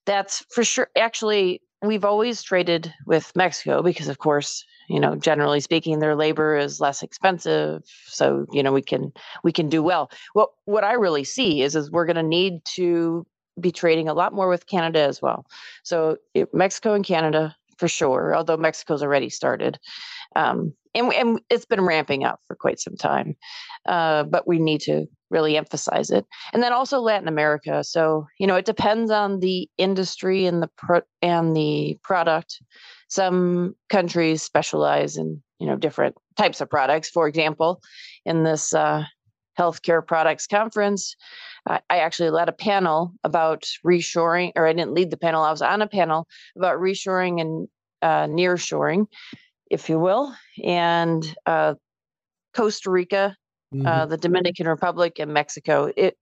that's 0.06 0.44
for 0.50 0.64
sure. 0.64 0.88
Actually, 0.96 1.62
we've 1.82 2.04
always 2.04 2.42
traded 2.42 2.92
with 3.06 3.32
Mexico 3.34 3.82
because, 3.82 4.08
of 4.08 4.18
course, 4.18 4.64
you 4.92 5.00
know, 5.00 5.16
generally 5.16 5.60
speaking, 5.60 6.00
their 6.00 6.14
labor 6.14 6.54
is 6.54 6.78
less 6.78 7.02
expensive. 7.02 7.82
So, 8.04 8.44
you 8.52 8.62
know, 8.62 8.72
we 8.72 8.82
can 8.82 9.10
we 9.42 9.50
can 9.50 9.70
do 9.70 9.82
well. 9.82 10.10
Well, 10.34 10.52
what 10.66 10.84
I 10.84 10.92
really 10.92 11.24
see 11.24 11.62
is 11.62 11.74
is 11.74 11.90
we're 11.90 12.04
going 12.04 12.16
to 12.16 12.22
need 12.22 12.62
to 12.74 13.26
be 13.58 13.72
trading 13.72 14.08
a 14.08 14.12
lot 14.12 14.34
more 14.34 14.50
with 14.50 14.66
Canada 14.66 15.00
as 15.00 15.22
well. 15.22 15.46
So 15.82 16.18
it, 16.34 16.52
Mexico 16.52 16.92
and 16.92 17.06
Canada 17.06 17.56
for 17.78 17.88
sure, 17.88 18.36
although 18.36 18.58
Mexico's 18.58 19.02
already 19.02 19.30
started. 19.30 19.78
Um, 20.36 20.74
and, 20.94 21.10
and 21.14 21.40
it's 21.48 21.64
been 21.64 21.80
ramping 21.80 22.24
up 22.24 22.40
for 22.46 22.54
quite 22.54 22.78
some 22.78 22.96
time. 22.96 23.34
Uh, 23.86 24.24
but 24.24 24.46
we 24.46 24.58
need 24.58 24.82
to 24.82 25.06
really 25.32 25.56
emphasize 25.56 26.10
it. 26.10 26.26
And 26.52 26.62
then 26.62 26.72
also 26.72 27.00
Latin 27.00 27.28
America. 27.28 27.82
So, 27.82 28.26
you 28.38 28.46
know, 28.46 28.56
it 28.56 28.64
depends 28.64 29.10
on 29.10 29.40
the 29.40 29.68
industry 29.78 30.46
and 30.46 30.62
the 30.62 30.70
pro- 30.76 31.08
and 31.20 31.56
the 31.56 31.98
product. 32.02 32.60
Some 33.08 33.74
countries 33.88 34.42
specialize 34.42 35.16
in, 35.16 35.42
you 35.58 35.66
know, 35.66 35.76
different 35.76 36.14
types 36.36 36.60
of 36.60 36.70
products. 36.70 37.10
For 37.10 37.26
example, 37.26 37.80
in 38.24 38.44
this 38.44 38.72
uh, 38.72 39.04
healthcare 39.58 40.06
products 40.06 40.46
conference, 40.46 41.16
I 41.66 41.98
actually 41.98 42.30
led 42.30 42.48
a 42.48 42.52
panel 42.52 43.12
about 43.22 43.64
reshoring, 43.86 44.52
or 44.56 44.66
I 44.66 44.72
didn't 44.72 44.94
lead 44.94 45.10
the 45.10 45.16
panel, 45.16 45.44
I 45.44 45.50
was 45.50 45.62
on 45.62 45.82
a 45.82 45.86
panel 45.86 46.26
about 46.56 46.78
reshoring 46.78 47.40
and 47.40 47.68
uh, 48.02 48.26
nearshoring, 48.26 49.06
if 49.70 49.88
you 49.88 49.98
will. 49.98 50.34
And 50.64 51.22
uh, 51.46 51.74
Costa 52.54 52.90
Rica, 52.90 53.36
mm-hmm. 53.72 53.86
uh, 53.86 54.06
the 54.06 54.16
Dominican 54.16 54.68
Republic, 54.68 55.18
and 55.18 55.32
Mexico. 55.32 55.92
It, 55.96 56.16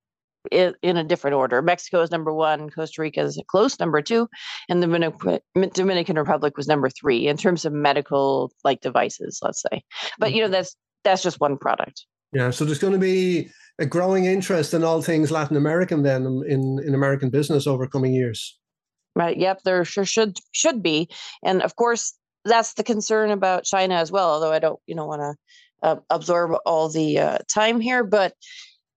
it, 0.50 0.74
in 0.80 0.96
a 0.96 1.04
different 1.04 1.34
order. 1.34 1.60
Mexico 1.60 2.00
is 2.00 2.10
number 2.10 2.32
one, 2.32 2.70
Costa 2.70 3.02
Rica 3.02 3.20
is 3.20 3.36
a 3.36 3.44
close 3.44 3.78
number 3.78 4.00
two, 4.00 4.26
and 4.70 4.82
the 4.82 5.40
Dominican 5.74 6.16
Republic 6.16 6.56
was 6.56 6.66
number 6.66 6.88
three 6.88 7.28
in 7.28 7.36
terms 7.36 7.66
of 7.66 7.74
medical 7.74 8.50
like 8.64 8.80
devices, 8.80 9.38
let's 9.42 9.62
say. 9.62 9.82
But 10.18 10.32
you 10.32 10.38
know, 10.38 10.46
mm-hmm. 10.46 10.52
that's 10.52 10.76
that's 11.04 11.22
just 11.22 11.40
one 11.40 11.58
product. 11.58 12.06
Yeah, 12.32 12.50
so 12.50 12.64
there's 12.64 12.78
going 12.78 12.92
to 12.92 12.98
be 12.98 13.50
a 13.78 13.86
growing 13.86 14.24
interest 14.24 14.72
in 14.72 14.84
all 14.84 15.02
things 15.02 15.30
Latin 15.30 15.56
American 15.56 16.02
then 16.02 16.24
in 16.46 16.78
in 16.86 16.94
American 16.94 17.30
business 17.30 17.66
over 17.66 17.86
coming 17.86 18.14
years. 18.14 18.58
Right. 19.16 19.36
Yep. 19.36 19.62
There 19.64 19.84
sure 19.84 20.04
should 20.04 20.38
should 20.52 20.82
be, 20.82 21.08
and 21.42 21.62
of 21.62 21.76
course 21.76 22.14
that's 22.44 22.74
the 22.74 22.84
concern 22.84 23.30
about 23.30 23.64
China 23.64 23.96
as 23.96 24.12
well. 24.12 24.30
Although 24.30 24.52
I 24.52 24.58
don't, 24.58 24.80
you 24.86 24.94
know, 24.94 25.06
want 25.06 25.20
to 25.20 25.34
uh, 25.82 25.96
absorb 26.10 26.58
all 26.66 26.88
the 26.88 27.18
uh, 27.18 27.38
time 27.52 27.80
here, 27.80 28.04
but 28.04 28.34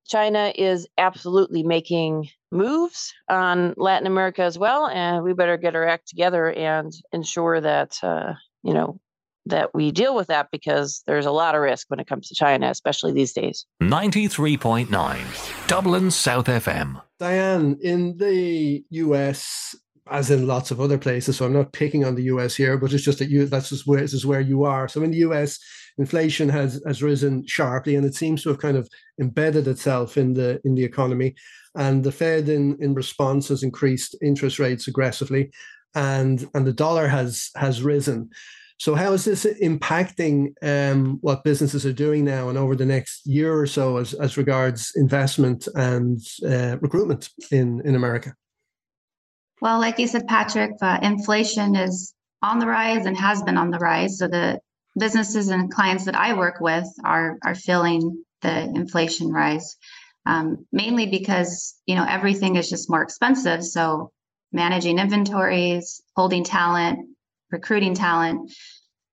China 0.08 0.52
is 0.56 0.88
absolutely 0.98 1.63
making 1.63 2.30
moves 2.52 3.13
on 3.30 3.74
Latin 3.78 4.08
America 4.08 4.44
as 4.44 4.58
well, 4.58 4.88
and 4.88 5.24
we 5.24 5.34
better 5.34 5.58
get 5.58 5.75
our 5.75 5.88
act 5.88 6.08
together 6.08 6.52
and 6.52 6.94
ensure 7.12 7.60
that 7.62 7.98
uh, 8.04 8.34
you 8.63 8.74
know 8.74 9.00
that 9.46 9.74
we 9.74 9.92
deal 9.92 10.16
with 10.16 10.28
that 10.28 10.50
because 10.52 11.04
there's 11.06 11.25
a 11.25 11.32
lot 11.32 11.56
of 11.56 11.62
risk 11.62 11.90
when 11.90 12.00
it 12.00 12.08
comes 12.08 12.30
to 12.30 12.36
China, 12.36 12.70
especially 12.70 13.12
these 13.12 13.34
days. 13.34 13.66
93.9 13.82 15.68
Dublin 15.68 16.12
South 16.12 16.46
FM. 16.46 17.02
Diane, 17.20 17.78
in 17.82 18.18
the 18.18 18.84
US, 18.90 19.75
as 20.10 20.29
in 20.29 20.48
lots 20.48 20.72
of 20.72 20.81
other 20.81 20.98
places. 20.98 21.38
So 21.38 21.45
I'm 21.45 21.53
not 21.53 21.72
picking 21.74 22.03
on 22.03 22.15
the 22.15 22.24
US 22.24 22.55
here, 22.55 22.77
but 22.77 22.93
it's 22.93 23.03
just 23.03 23.19
that 23.19 23.29
you 23.29 23.45
that's 23.45 23.69
just 23.69 23.88
where 23.88 24.01
this 24.01 24.13
is 24.13 24.25
where 24.25 24.41
you 24.41 24.63
are. 24.63 24.88
So 24.88 25.01
in 25.03 25.12
the 25.12 25.17
US, 25.29 25.60
inflation 25.98 26.50
has 26.50 26.81
has 26.86 27.03
risen 27.03 27.45
sharply 27.48 27.95
and 27.95 28.05
it 28.05 28.15
seems 28.15 28.43
to 28.43 28.50
have 28.50 28.60
kind 28.60 28.77
of 28.77 28.89
embedded 29.19 29.67
itself 29.67 30.17
in 30.17 30.33
the 30.33 30.60
in 30.65 30.75
the 30.75 30.83
economy. 30.83 31.36
And 31.75 32.03
the 32.03 32.12
Fed 32.12 32.50
in, 32.50 32.77
in 32.79 32.93
response 32.93 33.48
has 33.48 33.63
increased 33.63 34.15
interest 34.22 34.60
rates 34.60 34.88
aggressively 34.88 35.51
and 35.95 36.48
and 36.53 36.67
the 36.67 36.74
dollar 36.74 37.07
has 37.07 37.50
has 37.55 37.81
risen. 37.81 38.29
So 38.79 38.95
how 38.95 39.13
is 39.13 39.24
this 39.24 39.45
impacting 39.62 40.53
um, 40.62 41.19
what 41.22 41.45
businesses 41.45 41.86
are 41.86 41.93
doing 41.93 42.25
now 42.25 42.50
and 42.50 42.57
over 42.57 42.75
the 42.75 42.86
next 42.86 43.25
year 43.25 43.57
or 43.57 43.67
so 43.67 43.98
as, 43.98 44.13
as 44.15 44.36
regards 44.36 44.91
investment 44.95 45.67
and 45.75 46.19
uh, 46.45 46.77
recruitment 46.81 47.29
in, 47.51 47.81
in 47.86 47.95
America? 47.95 48.36
Well, 49.63 49.79
like 49.79 49.98
you 49.98 50.08
said, 50.08 50.27
Patrick, 50.27 50.72
uh, 50.82 51.00
inflation 51.01 51.77
is 51.77 52.13
on 52.41 52.60
the 52.60 52.67
rise 52.67 53.05
and 53.05 53.15
has 53.15 53.41
been 53.43 53.58
on 53.58 53.70
the 53.72 53.77
rise. 53.77 54.17
So 54.17 54.27
the 54.27 54.60
businesses 55.00 55.48
and 55.48 55.72
clients 55.72 56.03
that 56.03 56.15
I 56.15 56.34
work 56.34 56.60
with 56.60 56.86
are 57.05 57.38
are 57.46 57.55
feeling 57.55 58.25
the 58.41 58.63
inflation 58.63 59.32
rise, 59.32 59.77
um, 60.25 60.65
mainly 60.74 61.05
because 61.05 61.79
you 61.86 61.96
know 61.96 62.05
everything 62.05 62.58
is 62.58 62.70
just 62.70 62.89
more 62.89 63.03
expensive. 63.03 63.63
So 63.63 64.12
managing 64.51 65.00
inventories, 65.00 66.01
holding 66.13 66.43
talent, 66.43 67.00
recruiting 67.50 67.93
talent. 67.93 68.51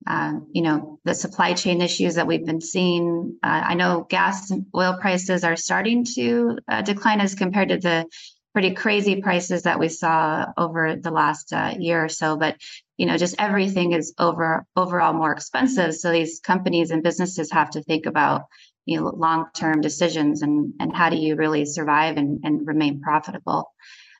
Uh, 0.04 0.32
you 0.52 0.62
know 0.62 0.98
the 1.04 1.14
supply 1.14 1.52
chain 1.52 1.80
issues 1.80 2.16
that 2.16 2.26
we've 2.26 2.44
been 2.44 2.60
seeing. 2.60 3.38
Uh, 3.40 3.62
I 3.70 3.74
know 3.74 4.04
gas 4.10 4.50
and 4.50 4.66
oil 4.74 4.98
prices 5.00 5.44
are 5.44 5.54
starting 5.54 6.04
to 6.16 6.58
uh, 6.66 6.82
decline 6.82 7.20
as 7.20 7.36
compared 7.36 7.68
to 7.68 7.78
the 7.78 8.06
pretty 8.52 8.74
crazy 8.74 9.20
prices 9.22 9.62
that 9.62 9.78
we 9.78 9.88
saw 9.88 10.46
over 10.56 10.96
the 10.96 11.10
last 11.10 11.52
uh, 11.52 11.74
year 11.78 12.04
or 12.04 12.08
so 12.08 12.36
but 12.36 12.56
you 12.96 13.06
know 13.06 13.16
just 13.16 13.36
everything 13.38 13.92
is 13.92 14.14
over 14.18 14.66
overall 14.76 15.12
more 15.12 15.32
expensive 15.32 15.94
so 15.94 16.10
these 16.10 16.40
companies 16.40 16.90
and 16.90 17.02
businesses 17.02 17.52
have 17.52 17.70
to 17.70 17.82
think 17.82 18.06
about 18.06 18.42
you 18.86 18.98
know 18.98 19.06
long 19.08 19.46
term 19.54 19.80
decisions 19.80 20.42
and 20.42 20.74
and 20.80 20.94
how 20.94 21.10
do 21.10 21.16
you 21.16 21.36
really 21.36 21.64
survive 21.64 22.16
and, 22.16 22.40
and 22.44 22.66
remain 22.66 23.00
profitable 23.00 23.72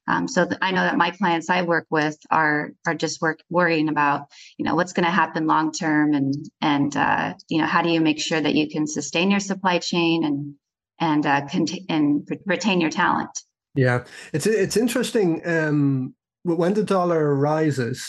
um, 0.07 0.27
so 0.27 0.45
th- 0.45 0.59
I 0.61 0.73
know 0.73 0.83
that 0.83 0.97
my 0.97 1.11
clients 1.11 1.51
I 1.51 1.63
work 1.63 1.87
with 1.91 2.17
are 2.31 2.73
are 2.87 2.95
just 2.95 3.21
work, 3.21 3.41
worrying 3.49 3.89
about 3.89 4.27
you 4.57 4.65
know 4.65 4.75
what's 4.75 4.93
going 4.93 5.05
to 5.05 5.11
happen 5.11 5.47
long 5.47 5.73
term 5.73 6.15
and 6.15 6.35
and 6.61 6.97
uh, 6.97 7.35
you 7.49 7.61
know 7.61 7.67
how 7.67 7.83
do 7.83 7.91
you 7.91 8.01
make 8.01 8.21
sure 8.21 8.41
that 8.41 8.55
you 8.55 8.69
can 8.69 8.87
sustain 8.87 9.31
your 9.31 9.41
supply 9.41 9.79
chain 9.79 10.25
and 10.25 10.55
and 10.99 11.27
uh, 11.27 11.47
cont- 11.47 11.87
and 11.89 12.29
retain 12.45 12.81
your 12.81 12.91
talent. 12.91 13.31
Yeah, 13.75 14.05
it's 14.33 14.47
it's 14.47 14.77
interesting. 14.77 15.47
Um, 15.47 16.15
when 16.43 16.75
the 16.75 16.83
dollar 16.83 17.35
rises, 17.35 18.05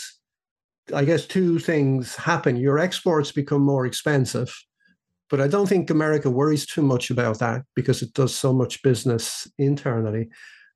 I 0.94 1.04
guess 1.04 1.26
two 1.26 1.58
things 1.58 2.16
happen. 2.16 2.56
Your 2.56 2.78
exports 2.78 3.32
become 3.32 3.62
more 3.62 3.86
expensive, 3.86 4.54
but 5.30 5.40
I 5.40 5.48
don't 5.48 5.68
think 5.68 5.90
America 5.90 6.30
worries 6.30 6.66
too 6.66 6.82
much 6.82 7.10
about 7.10 7.38
that 7.40 7.62
because 7.76 8.02
it 8.02 8.14
does 8.14 8.34
so 8.34 8.52
much 8.52 8.82
business 8.82 9.48
internally. 9.58 10.30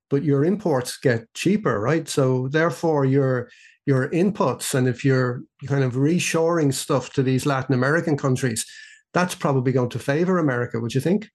But 0.09 0.23
your 0.23 0.45
imports 0.45 0.97
get 0.97 1.33
cheaper, 1.35 1.79
right? 1.81 2.07
So 2.09 2.49
therefore, 2.49 3.05
your 3.05 3.49
your 3.85 4.09
inputs, 4.09 4.75
and 4.75 4.87
if 4.87 5.05
you're 5.05 5.43
kind 5.67 5.83
of 5.83 5.93
reshoring 5.95 6.73
stuff 6.73 7.11
to 7.13 7.23
these 7.23 7.45
Latin 7.45 7.75
American 7.75 8.17
countries, 8.17 8.65
that's 9.13 9.35
probably 9.35 9.73
going 9.73 9.89
to 9.91 9.99
favor 9.99 10.39
America. 10.39 10.79
Would 10.79 10.95
you 10.95 11.01
think? 11.01 11.29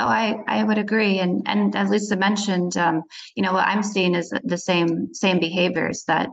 Oh, 0.00 0.08
I, 0.08 0.42
I 0.46 0.64
would 0.64 0.78
agree. 0.78 1.18
And 1.18 1.42
and 1.46 1.76
as 1.76 1.90
Lisa 1.90 2.16
mentioned, 2.16 2.76
um, 2.76 3.02
you 3.34 3.42
know, 3.42 3.52
what 3.52 3.66
I'm 3.66 3.82
seeing 3.82 4.14
is 4.14 4.32
the 4.42 4.58
same 4.58 5.12
same 5.12 5.40
behaviors 5.40 6.04
that 6.04 6.28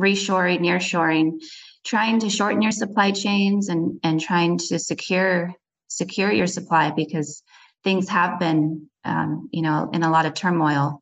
reshoring, 0.00 0.60
nearshoring, 0.60 1.40
trying 1.84 2.18
to 2.20 2.30
shorten 2.30 2.60
your 2.60 2.72
supply 2.72 3.12
chains 3.12 3.68
and 3.68 4.00
and 4.02 4.20
trying 4.20 4.58
to 4.58 4.78
secure 4.78 5.54
secure 5.88 6.32
your 6.32 6.48
supply 6.48 6.90
because 6.90 7.42
things 7.84 8.08
have 8.08 8.40
been 8.40 8.88
um, 9.04 9.48
you 9.52 9.62
know 9.62 9.90
in 9.92 10.02
a 10.02 10.10
lot 10.10 10.26
of 10.26 10.34
turmoil 10.34 11.00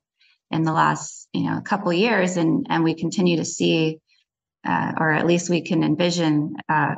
in 0.51 0.65
the 0.65 0.73
last 0.73 1.29
you 1.33 1.45
know 1.45 1.61
couple 1.63 1.93
years 1.93 2.37
and 2.37 2.67
and 2.69 2.85
we 2.85 2.95
continue 2.95 3.39
to 3.39 3.45
see 3.45 3.99
uh, 4.67 4.93
or 4.99 5.13
at 5.13 5.27
least 5.27 5.49
we 5.49 5.63
can 5.63 5.83
envision 5.83 6.55
uh, 6.69 6.95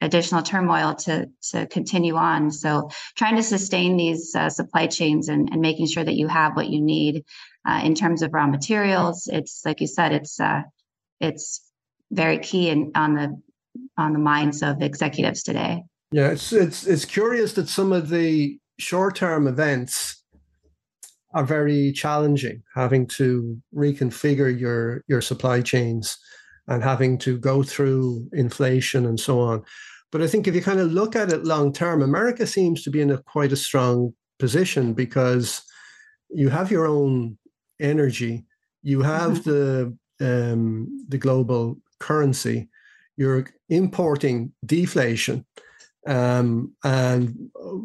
additional 0.00 0.42
turmoil 0.42 0.94
to 0.94 1.28
to 1.50 1.66
continue 1.66 2.16
on. 2.16 2.50
So 2.50 2.90
trying 3.16 3.36
to 3.36 3.42
sustain 3.42 3.96
these 3.96 4.34
uh, 4.34 4.50
supply 4.50 4.86
chains 4.86 5.28
and, 5.28 5.48
and 5.50 5.60
making 5.60 5.86
sure 5.86 6.04
that 6.04 6.14
you 6.14 6.28
have 6.28 6.56
what 6.56 6.68
you 6.68 6.82
need 6.82 7.24
uh, 7.66 7.80
in 7.84 7.94
terms 7.94 8.22
of 8.22 8.32
raw 8.32 8.46
materials. 8.46 9.28
It's 9.32 9.62
like 9.64 9.80
you 9.80 9.86
said, 9.86 10.12
it's 10.12 10.40
uh, 10.40 10.62
it's 11.20 11.62
very 12.10 12.38
key 12.38 12.68
in, 12.68 12.92
on 12.94 13.14
the 13.14 13.40
on 13.96 14.12
the 14.12 14.18
minds 14.18 14.62
of 14.62 14.82
executives 14.82 15.42
today. 15.42 15.82
Yeah, 16.10 16.30
it's 16.30 16.52
it's 16.52 16.86
it's 16.86 17.04
curious 17.04 17.54
that 17.54 17.68
some 17.68 17.92
of 17.92 18.08
the 18.08 18.58
short 18.78 19.16
term 19.16 19.46
events 19.46 20.22
are 21.32 21.44
very 21.44 21.92
challenging, 21.92 22.62
having 22.74 23.06
to 23.06 23.60
reconfigure 23.74 24.58
your 24.58 25.02
your 25.08 25.20
supply 25.20 25.60
chains 25.60 26.18
and 26.68 26.82
having 26.82 27.18
to 27.18 27.38
go 27.38 27.62
through 27.62 28.28
inflation 28.32 29.06
and 29.06 29.20
so 29.20 29.40
on. 29.40 29.62
But 30.10 30.22
I 30.22 30.26
think 30.26 30.46
if 30.46 30.54
you 30.54 30.62
kind 30.62 30.80
of 30.80 30.92
look 30.92 31.16
at 31.16 31.32
it 31.32 31.44
long 31.44 31.72
term, 31.72 32.02
America 32.02 32.46
seems 32.46 32.82
to 32.84 32.90
be 32.90 33.00
in 33.00 33.10
a 33.10 33.18
quite 33.18 33.52
a 33.52 33.56
strong 33.56 34.14
position 34.38 34.94
because 34.94 35.62
you 36.30 36.48
have 36.48 36.70
your 36.70 36.86
own 36.86 37.36
energy, 37.80 38.44
you 38.82 39.02
have 39.02 39.40
mm-hmm. 39.40 39.50
the 39.50 39.98
um, 40.20 41.06
the 41.08 41.18
global 41.18 41.76
currency, 41.98 42.68
you're 43.16 43.46
importing 43.68 44.52
deflation. 44.64 45.44
Um, 46.06 46.74
and 46.84 47.50
uh, 47.60 47.78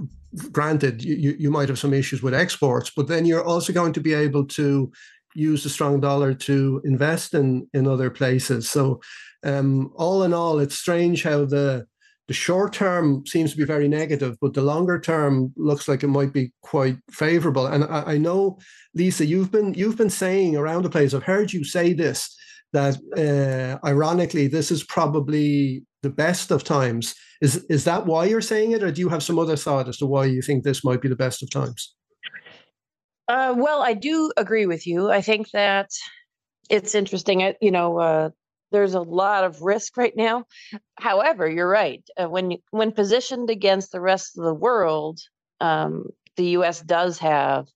granted, 0.51 1.03
you, 1.03 1.35
you 1.39 1.49
might 1.49 1.69
have 1.69 1.79
some 1.79 1.93
issues 1.93 2.21
with 2.21 2.33
exports, 2.33 2.91
but 2.95 3.07
then 3.07 3.25
you're 3.25 3.43
also 3.43 3.73
going 3.73 3.93
to 3.93 4.01
be 4.01 4.13
able 4.13 4.45
to 4.45 4.91
use 5.39 5.63
the 5.63 5.69
strong 5.69 5.99
dollar 5.99 6.33
to 6.33 6.81
invest 6.83 7.33
in 7.33 7.67
in 7.73 7.87
other 7.87 8.09
places. 8.09 8.69
So, 8.69 9.01
um, 9.43 9.91
all 9.95 10.23
in 10.23 10.33
all, 10.33 10.59
it's 10.59 10.77
strange 10.77 11.23
how 11.23 11.45
the 11.45 11.87
the 12.29 12.33
short 12.33 12.73
term 12.73 13.25
seems 13.25 13.51
to 13.51 13.57
be 13.57 13.65
very 13.65 13.87
negative, 13.87 14.37
but 14.39 14.53
the 14.53 14.61
longer 14.61 14.99
term 14.99 15.51
looks 15.57 15.87
like 15.87 16.03
it 16.03 16.09
might 16.09 16.31
be 16.31 16.51
quite 16.61 16.97
favorable. 17.09 17.65
And 17.65 17.83
I, 17.85 18.13
I 18.13 18.17
know, 18.19 18.59
Lisa, 18.93 19.25
you've 19.25 19.51
been 19.51 19.73
you've 19.73 19.97
been 19.97 20.11
saying 20.11 20.55
around 20.55 20.83
the 20.83 20.91
place. 20.91 21.15
I've 21.15 21.23
heard 21.23 21.51
you 21.51 21.63
say 21.63 21.93
this 21.93 22.35
that 22.71 22.97
uh, 23.17 23.85
ironically, 23.87 24.47
this 24.47 24.69
is 24.69 24.83
probably 24.83 25.83
the 26.03 26.09
best 26.11 26.51
of 26.51 26.63
times. 26.63 27.15
Is 27.41 27.65
is 27.69 27.83
that 27.85 28.05
why 28.05 28.25
you're 28.25 28.41
saying 28.41 28.73
it, 28.73 28.83
or 28.83 28.91
do 28.91 29.01
you 29.01 29.09
have 29.09 29.23
some 29.23 29.39
other 29.39 29.55
thought 29.55 29.87
as 29.87 29.97
to 29.97 30.05
why 30.05 30.25
you 30.25 30.43
think 30.43 30.63
this 30.63 30.83
might 30.83 31.01
be 31.01 31.09
the 31.09 31.15
best 31.15 31.41
of 31.41 31.49
times? 31.49 31.95
Uh, 33.29 33.53
well, 33.55 33.83
I 33.83 33.93
do 33.93 34.31
agree 34.37 34.65
with 34.65 34.87
you. 34.87 35.11
I 35.11 35.21
think 35.21 35.51
that 35.51 35.91
it's 36.67 36.95
interesting. 36.95 37.53
You 37.61 37.69
know, 37.71 37.99
uh, 37.99 38.29
there's 38.71 38.95
a 38.95 39.01
lot 39.01 39.43
of 39.43 39.61
risk 39.61 39.97
right 39.97 40.15
now. 40.17 40.45
However, 40.99 41.47
you're 41.47 41.69
right. 41.69 42.03
Uh, 42.21 42.27
when 42.27 42.57
when 42.71 42.91
positioned 42.91 43.51
against 43.51 43.91
the 43.91 44.01
rest 44.01 44.35
of 44.35 44.43
the 44.45 44.53
world, 44.53 45.19
um, 45.61 46.05
the 46.37 46.45
U.S. 46.57 46.81
does 46.81 47.19
have 47.19 47.67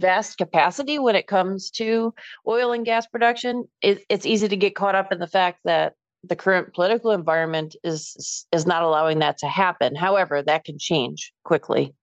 vast 0.00 0.38
capacity 0.38 0.98
when 0.98 1.14
it 1.14 1.26
comes 1.26 1.70
to 1.72 2.14
oil 2.48 2.72
and 2.72 2.86
gas 2.86 3.06
production. 3.06 3.64
It, 3.82 4.02
it's 4.08 4.24
easy 4.24 4.48
to 4.48 4.56
get 4.56 4.74
caught 4.74 4.94
up 4.94 5.12
in 5.12 5.18
the 5.18 5.26
fact 5.26 5.60
that 5.66 5.92
the 6.24 6.36
current 6.36 6.72
political 6.72 7.10
environment 7.10 7.76
is 7.84 8.46
is 8.50 8.66
not 8.66 8.82
allowing 8.82 9.18
that 9.18 9.36
to 9.38 9.46
happen. 9.46 9.94
However, 9.94 10.42
that 10.42 10.64
can 10.64 10.78
change 10.78 11.34
quickly. 11.44 11.94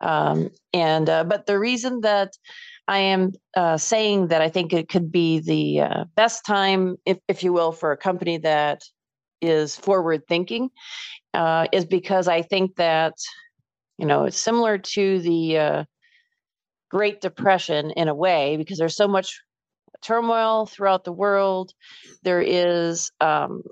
Um, 0.00 0.50
and 0.72 1.08
uh, 1.08 1.24
but 1.24 1.46
the 1.46 1.58
reason 1.58 2.00
that 2.02 2.32
I 2.86 2.98
am 2.98 3.32
uh, 3.56 3.76
saying 3.76 4.28
that 4.28 4.40
I 4.40 4.48
think 4.48 4.72
it 4.72 4.88
could 4.88 5.10
be 5.10 5.40
the 5.40 5.80
uh, 5.80 6.04
best 6.14 6.44
time, 6.46 6.96
if 7.04 7.18
if 7.28 7.42
you 7.42 7.52
will, 7.52 7.72
for 7.72 7.92
a 7.92 7.96
company 7.96 8.38
that 8.38 8.82
is 9.40 9.76
forward 9.76 10.22
thinking, 10.28 10.70
uh, 11.34 11.66
is 11.72 11.84
because 11.84 12.28
I 12.28 12.42
think 12.42 12.76
that 12.76 13.14
you 13.98 14.06
know 14.06 14.24
it's 14.24 14.40
similar 14.40 14.78
to 14.78 15.20
the 15.20 15.58
uh, 15.58 15.84
Great 16.90 17.20
Depression 17.20 17.90
in 17.92 18.08
a 18.08 18.14
way 18.14 18.56
because 18.56 18.78
there's 18.78 18.96
so 18.96 19.08
much 19.08 19.40
turmoil 20.02 20.66
throughout 20.66 21.04
the 21.04 21.12
world. 21.12 21.72
There 22.22 22.40
is 22.40 23.10
um, 23.20 23.62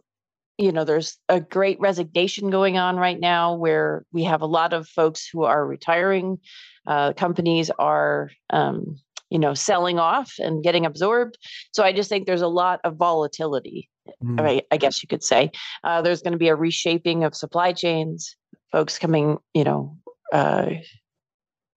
you 0.59 0.73
know 0.73 0.85
there's 0.85 1.19
a 1.29 1.41
great 1.41 1.79
resignation 1.81 2.51
going 2.51 2.79
on 2.79 2.97
right 2.97 3.21
now 3.21 3.55
where 3.55 4.05
we 4.13 4.25
have 4.25 4.43
a 4.43 4.47
lot 4.47 4.73
of 4.73 4.89
folks 4.89 5.29
who 5.31 5.45
are 5.45 5.67
retiring 5.67 6.39
uh, 6.87 7.13
companies 7.13 7.71
are 7.79 8.31
um, 8.51 8.97
you 9.31 9.39
know 9.39 9.55
selling 9.55 9.99
off 9.99 10.35
and 10.39 10.63
getting 10.63 10.87
absorbed. 10.87 11.39
So 11.73 11.83
i 11.83 11.93
just 11.93 12.09
think 12.09 12.27
there's 12.27 12.43
a 12.43 12.49
lot 12.49 12.81
of 12.85 12.97
volatility 12.97 13.89
mm. 14.23 14.41
right 14.41 14.65
i 14.71 14.77
guess 14.77 15.03
you 15.03 15.09
could 15.09 15.23
say. 15.23 15.51
Uh, 15.85 16.03
there's 16.03 16.23
going 16.23 16.33
to 16.33 16.39
be 16.39 16.49
a 16.49 16.57
reshaping 16.57 17.25
of 17.25 17.35
supply 17.35 17.73
chains 17.73 18.37
folks 18.73 18.99
coming 18.99 19.39
you 19.55 19.65
know 19.65 19.97
uh, 20.33 20.71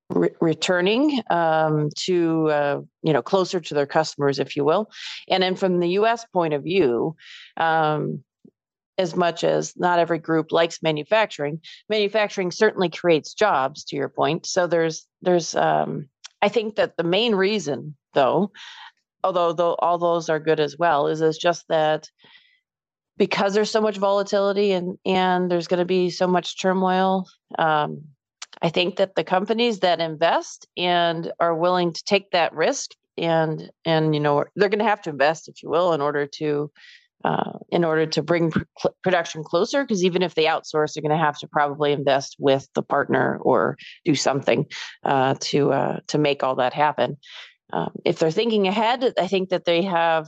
re- 0.09 0.35
returning 0.41 1.21
um, 1.29 1.89
to 1.95 2.49
uh, 2.49 2.81
you 3.03 3.13
know 3.13 3.21
closer 3.21 3.59
to 3.59 3.73
their 3.73 3.85
customers 3.85 4.39
if 4.39 4.55
you 4.55 4.63
will. 4.63 4.89
And 5.27 5.43
then 5.43 5.55
from 5.55 5.79
the 5.79 5.89
us 5.89 6.25
point 6.33 6.53
of 6.53 6.63
view 6.63 7.15
um, 7.57 8.23
as 8.99 9.15
much 9.15 9.43
as 9.43 9.73
not 9.77 9.97
every 9.97 10.19
group 10.19 10.51
likes 10.51 10.83
manufacturing. 10.83 11.61
Manufacturing 11.87 12.51
certainly 12.51 12.89
creates 12.89 13.33
jobs 13.33 13.83
to 13.85 13.95
your 13.95 14.09
point. 14.09 14.45
So 14.45 14.67
there's 14.67 15.07
there's 15.21 15.55
um, 15.55 16.09
i 16.41 16.49
think 16.49 16.75
that 16.75 16.97
the 16.97 17.03
main 17.03 17.35
reason 17.35 17.95
though 18.13 18.51
although 19.23 19.53
though 19.53 19.75
all 19.75 19.97
those 19.97 20.29
are 20.29 20.39
good 20.39 20.59
as 20.59 20.77
well 20.77 21.07
is 21.07 21.21
is 21.21 21.37
just 21.37 21.65
that 21.69 22.07
because 23.17 23.53
there's 23.53 23.71
so 23.71 23.81
much 23.81 23.97
volatility 23.97 24.71
and 24.71 24.97
and 25.05 25.51
there's 25.51 25.67
going 25.67 25.79
to 25.79 25.85
be 25.85 26.09
so 26.09 26.27
much 26.27 26.59
turmoil 26.59 27.25
um, 27.57 28.01
i 28.61 28.69
think 28.69 28.97
that 28.97 29.15
the 29.15 29.23
companies 29.23 29.79
that 29.79 29.99
invest 29.99 30.67
and 30.77 31.31
are 31.39 31.55
willing 31.55 31.93
to 31.93 32.03
take 32.03 32.31
that 32.31 32.53
risk 32.53 32.91
and 33.17 33.69
and 33.85 34.13
you 34.13 34.21
know 34.21 34.45
they're 34.55 34.69
going 34.69 34.79
to 34.79 34.85
have 34.85 35.01
to 35.01 35.09
invest 35.09 35.49
if 35.49 35.61
you 35.61 35.69
will 35.69 35.93
in 35.93 36.01
order 36.01 36.25
to 36.25 36.71
uh, 37.25 37.51
in 37.69 37.83
order 37.83 38.05
to 38.05 38.21
bring 38.21 38.51
pr- 38.51 38.87
production 39.03 39.43
closer 39.43 39.83
because 39.83 40.03
even 40.03 40.21
if 40.21 40.35
they 40.35 40.45
outsource 40.45 40.93
they're 40.93 41.01
going 41.01 41.17
to 41.17 41.17
have 41.17 41.37
to 41.37 41.47
probably 41.47 41.91
invest 41.91 42.35
with 42.39 42.67
the 42.75 42.81
partner 42.81 43.37
or 43.41 43.77
do 44.05 44.15
something 44.15 44.65
uh, 45.03 45.35
to 45.39 45.71
uh, 45.71 45.99
to 46.07 46.17
make 46.17 46.43
all 46.43 46.55
that 46.55 46.73
happen. 46.73 47.17
Um, 47.71 47.91
if 48.03 48.17
they're 48.17 48.31
thinking 48.31 48.67
ahead 48.67 49.13
i 49.19 49.27
think 49.27 49.49
that 49.49 49.65
they 49.65 49.83
have 49.83 50.27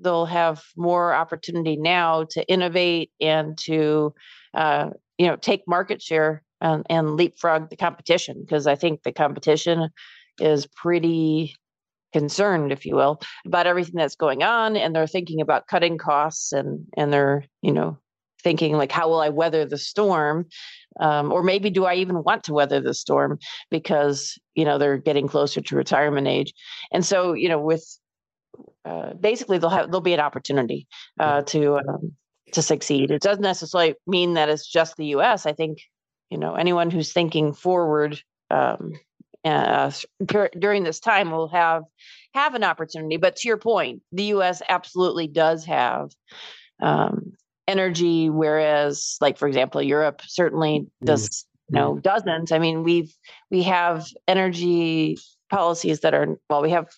they'll 0.00 0.26
have 0.26 0.62
more 0.76 1.12
opportunity 1.12 1.76
now 1.76 2.24
to 2.30 2.46
innovate 2.48 3.10
and 3.20 3.58
to 3.58 4.14
uh, 4.54 4.90
you 5.18 5.26
know 5.26 5.36
take 5.36 5.62
market 5.66 6.00
share 6.00 6.42
and, 6.60 6.84
and 6.88 7.16
leapfrog 7.16 7.70
the 7.70 7.76
competition 7.76 8.40
because 8.40 8.66
i 8.66 8.74
think 8.74 9.02
the 9.02 9.12
competition 9.12 9.88
is 10.38 10.66
pretty 10.66 11.56
concerned, 12.12 12.72
if 12.72 12.84
you 12.84 12.96
will, 12.96 13.20
about 13.46 13.66
everything 13.66 13.94
that's 13.96 14.16
going 14.16 14.42
on, 14.42 14.76
and 14.76 14.94
they're 14.94 15.06
thinking 15.06 15.40
about 15.40 15.66
cutting 15.66 15.98
costs, 15.98 16.52
and 16.52 16.86
and 16.96 17.12
they're 17.12 17.44
you 17.62 17.72
know 17.72 17.98
thinking 18.42 18.76
like, 18.76 18.92
how 18.92 19.08
will 19.08 19.20
I 19.20 19.28
weather 19.28 19.66
the 19.66 19.78
storm, 19.78 20.46
um, 20.98 21.32
or 21.32 21.42
maybe 21.42 21.70
do 21.70 21.84
I 21.84 21.94
even 21.96 22.22
want 22.22 22.44
to 22.44 22.54
weather 22.54 22.80
the 22.80 22.94
storm 22.94 23.38
because 23.70 24.38
you 24.54 24.64
know 24.64 24.78
they're 24.78 24.98
getting 24.98 25.28
closer 25.28 25.60
to 25.60 25.76
retirement 25.76 26.26
age, 26.26 26.52
and 26.92 27.04
so 27.04 27.32
you 27.32 27.48
know 27.48 27.60
with 27.60 27.84
uh, 28.84 29.14
basically 29.14 29.58
they'll 29.58 29.70
have 29.70 29.86
there'll 29.86 30.00
be 30.00 30.14
an 30.14 30.20
opportunity 30.20 30.86
uh, 31.18 31.42
to 31.42 31.78
um, 31.78 32.12
to 32.52 32.62
succeed. 32.62 33.10
It 33.10 33.22
doesn't 33.22 33.42
necessarily 33.42 33.94
mean 34.06 34.34
that 34.34 34.48
it's 34.48 34.66
just 34.66 34.96
the 34.96 35.06
U.S. 35.06 35.46
I 35.46 35.52
think 35.52 35.78
you 36.30 36.38
know 36.38 36.54
anyone 36.54 36.90
who's 36.90 37.12
thinking 37.12 37.52
forward 37.52 38.20
um, 38.50 38.92
uh, 39.44 39.90
during 40.58 40.84
this 40.84 41.00
time 41.00 41.30
will 41.30 41.48
have 41.48 41.84
have 42.34 42.54
an 42.54 42.64
opportunity. 42.64 43.16
But 43.16 43.36
to 43.36 43.48
your 43.48 43.56
point, 43.56 44.02
the 44.12 44.24
U.S. 44.24 44.62
absolutely 44.68 45.26
does 45.26 45.64
have 45.64 46.10
um, 46.80 47.32
energy, 47.66 48.30
whereas, 48.30 49.16
like 49.20 49.38
for 49.38 49.48
example, 49.48 49.82
Europe 49.82 50.22
certainly 50.26 50.86
does. 51.04 51.28
Mm-hmm. 51.28 51.76
No, 51.76 51.98
doesn't. 51.98 52.52
I 52.52 52.58
mean, 52.58 52.82
we've 52.82 53.14
we 53.50 53.62
have 53.62 54.06
energy 54.26 55.18
policies 55.50 56.00
that 56.00 56.14
are 56.14 56.36
well, 56.48 56.62
we 56.62 56.70
have 56.70 56.88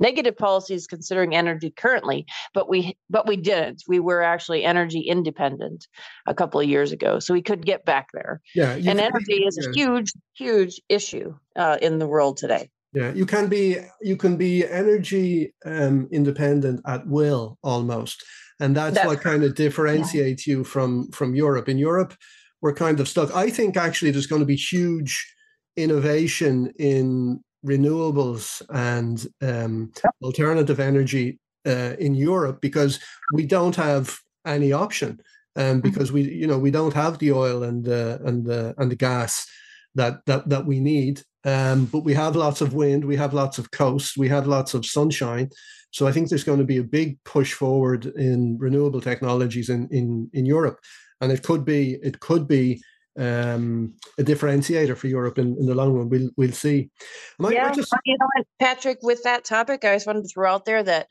negative 0.00 0.36
policies 0.36 0.86
considering 0.86 1.34
energy 1.34 1.70
currently 1.70 2.26
but 2.54 2.68
we 2.68 2.96
but 3.10 3.26
we 3.26 3.36
didn't. 3.36 3.82
We 3.86 4.00
were 4.00 4.22
actually 4.22 4.64
energy 4.64 5.00
independent 5.00 5.86
a 6.26 6.34
couple 6.34 6.60
of 6.60 6.68
years 6.68 6.92
ago 6.92 7.18
so 7.18 7.34
we 7.34 7.42
could 7.42 7.64
get 7.64 7.84
back 7.84 8.08
there. 8.12 8.40
Yeah 8.54 8.74
and 8.74 9.00
energy 9.00 9.44
is 9.44 9.58
yeah. 9.60 9.68
a 9.68 9.72
huge 9.72 10.12
huge 10.34 10.80
issue 10.88 11.34
uh, 11.56 11.78
in 11.80 11.98
the 11.98 12.06
world 12.06 12.36
today. 12.36 12.70
Yeah 12.92 13.12
you 13.12 13.26
can 13.26 13.48
be 13.48 13.78
you 14.00 14.16
can 14.16 14.36
be 14.36 14.66
energy 14.66 15.54
um, 15.64 16.08
independent 16.10 16.80
at 16.86 17.06
will 17.06 17.58
almost 17.62 18.24
and 18.60 18.76
that's, 18.76 18.94
that's 18.94 19.06
what 19.06 19.20
kind 19.20 19.42
of 19.44 19.54
differentiates 19.54 20.46
yeah. 20.46 20.56
you 20.56 20.64
from 20.64 21.10
from 21.10 21.34
europe. 21.34 21.68
In 21.68 21.78
europe 21.78 22.14
we're 22.62 22.72
kind 22.72 23.00
of 23.00 23.08
stuck. 23.08 23.34
I 23.34 23.50
think 23.50 23.76
actually 23.76 24.12
there's 24.12 24.28
going 24.28 24.40
to 24.40 24.46
be 24.46 24.56
huge 24.56 25.34
innovation 25.76 26.72
in 26.78 27.42
renewables 27.64 28.62
and 28.70 29.26
um, 29.40 29.92
alternative 30.22 30.80
energy 30.80 31.38
uh, 31.66 31.94
in 31.98 32.14
Europe 32.14 32.60
because 32.60 32.98
we 33.32 33.46
don't 33.46 33.76
have 33.76 34.18
any 34.46 34.72
option, 34.72 35.20
um, 35.56 35.64
mm-hmm. 35.64 35.80
because 35.80 36.12
we 36.12 36.22
you 36.22 36.46
know 36.46 36.58
we 36.58 36.70
don't 36.70 36.94
have 36.94 37.18
the 37.18 37.32
oil 37.32 37.62
and 37.62 37.84
the 37.84 38.20
and 38.24 38.44
the 38.44 38.74
and 38.78 38.90
the 38.90 38.96
gas 38.96 39.46
that 39.94 40.24
that 40.26 40.48
that 40.48 40.66
we 40.66 40.80
need. 40.80 41.22
Um, 41.44 41.86
but 41.86 42.04
we 42.04 42.14
have 42.14 42.36
lots 42.36 42.60
of 42.60 42.72
wind, 42.72 43.04
we 43.04 43.16
have 43.16 43.34
lots 43.34 43.58
of 43.58 43.72
coast, 43.72 44.16
we 44.16 44.28
have 44.28 44.46
lots 44.46 44.74
of 44.74 44.86
sunshine. 44.86 45.50
So 45.90 46.06
I 46.06 46.12
think 46.12 46.28
there's 46.28 46.44
going 46.44 46.60
to 46.60 46.64
be 46.64 46.78
a 46.78 46.84
big 46.84 47.22
push 47.24 47.52
forward 47.52 48.06
in 48.06 48.58
renewable 48.58 49.00
technologies 49.00 49.68
in 49.68 49.88
in 49.90 50.30
in 50.32 50.46
Europe, 50.46 50.78
and 51.20 51.30
it 51.30 51.42
could 51.42 51.64
be 51.64 51.98
it 52.02 52.20
could 52.20 52.48
be 52.48 52.82
um, 53.18 53.94
a 54.18 54.22
differentiator 54.22 54.96
for 54.96 55.06
Europe 55.06 55.38
in, 55.38 55.56
in 55.58 55.66
the 55.66 55.74
long 55.74 55.92
run. 55.92 56.08
We'll 56.08 56.30
we'll 56.36 56.52
see. 56.52 56.90
yeah, 57.38 57.72
just... 57.72 57.92
you 58.04 58.16
know 58.18 58.44
Patrick, 58.58 58.98
with 59.02 59.22
that 59.24 59.44
topic, 59.44 59.84
I 59.84 59.94
just 59.94 60.06
wanted 60.06 60.22
to 60.22 60.28
throw 60.28 60.50
out 60.50 60.64
there 60.64 60.82
that 60.82 61.08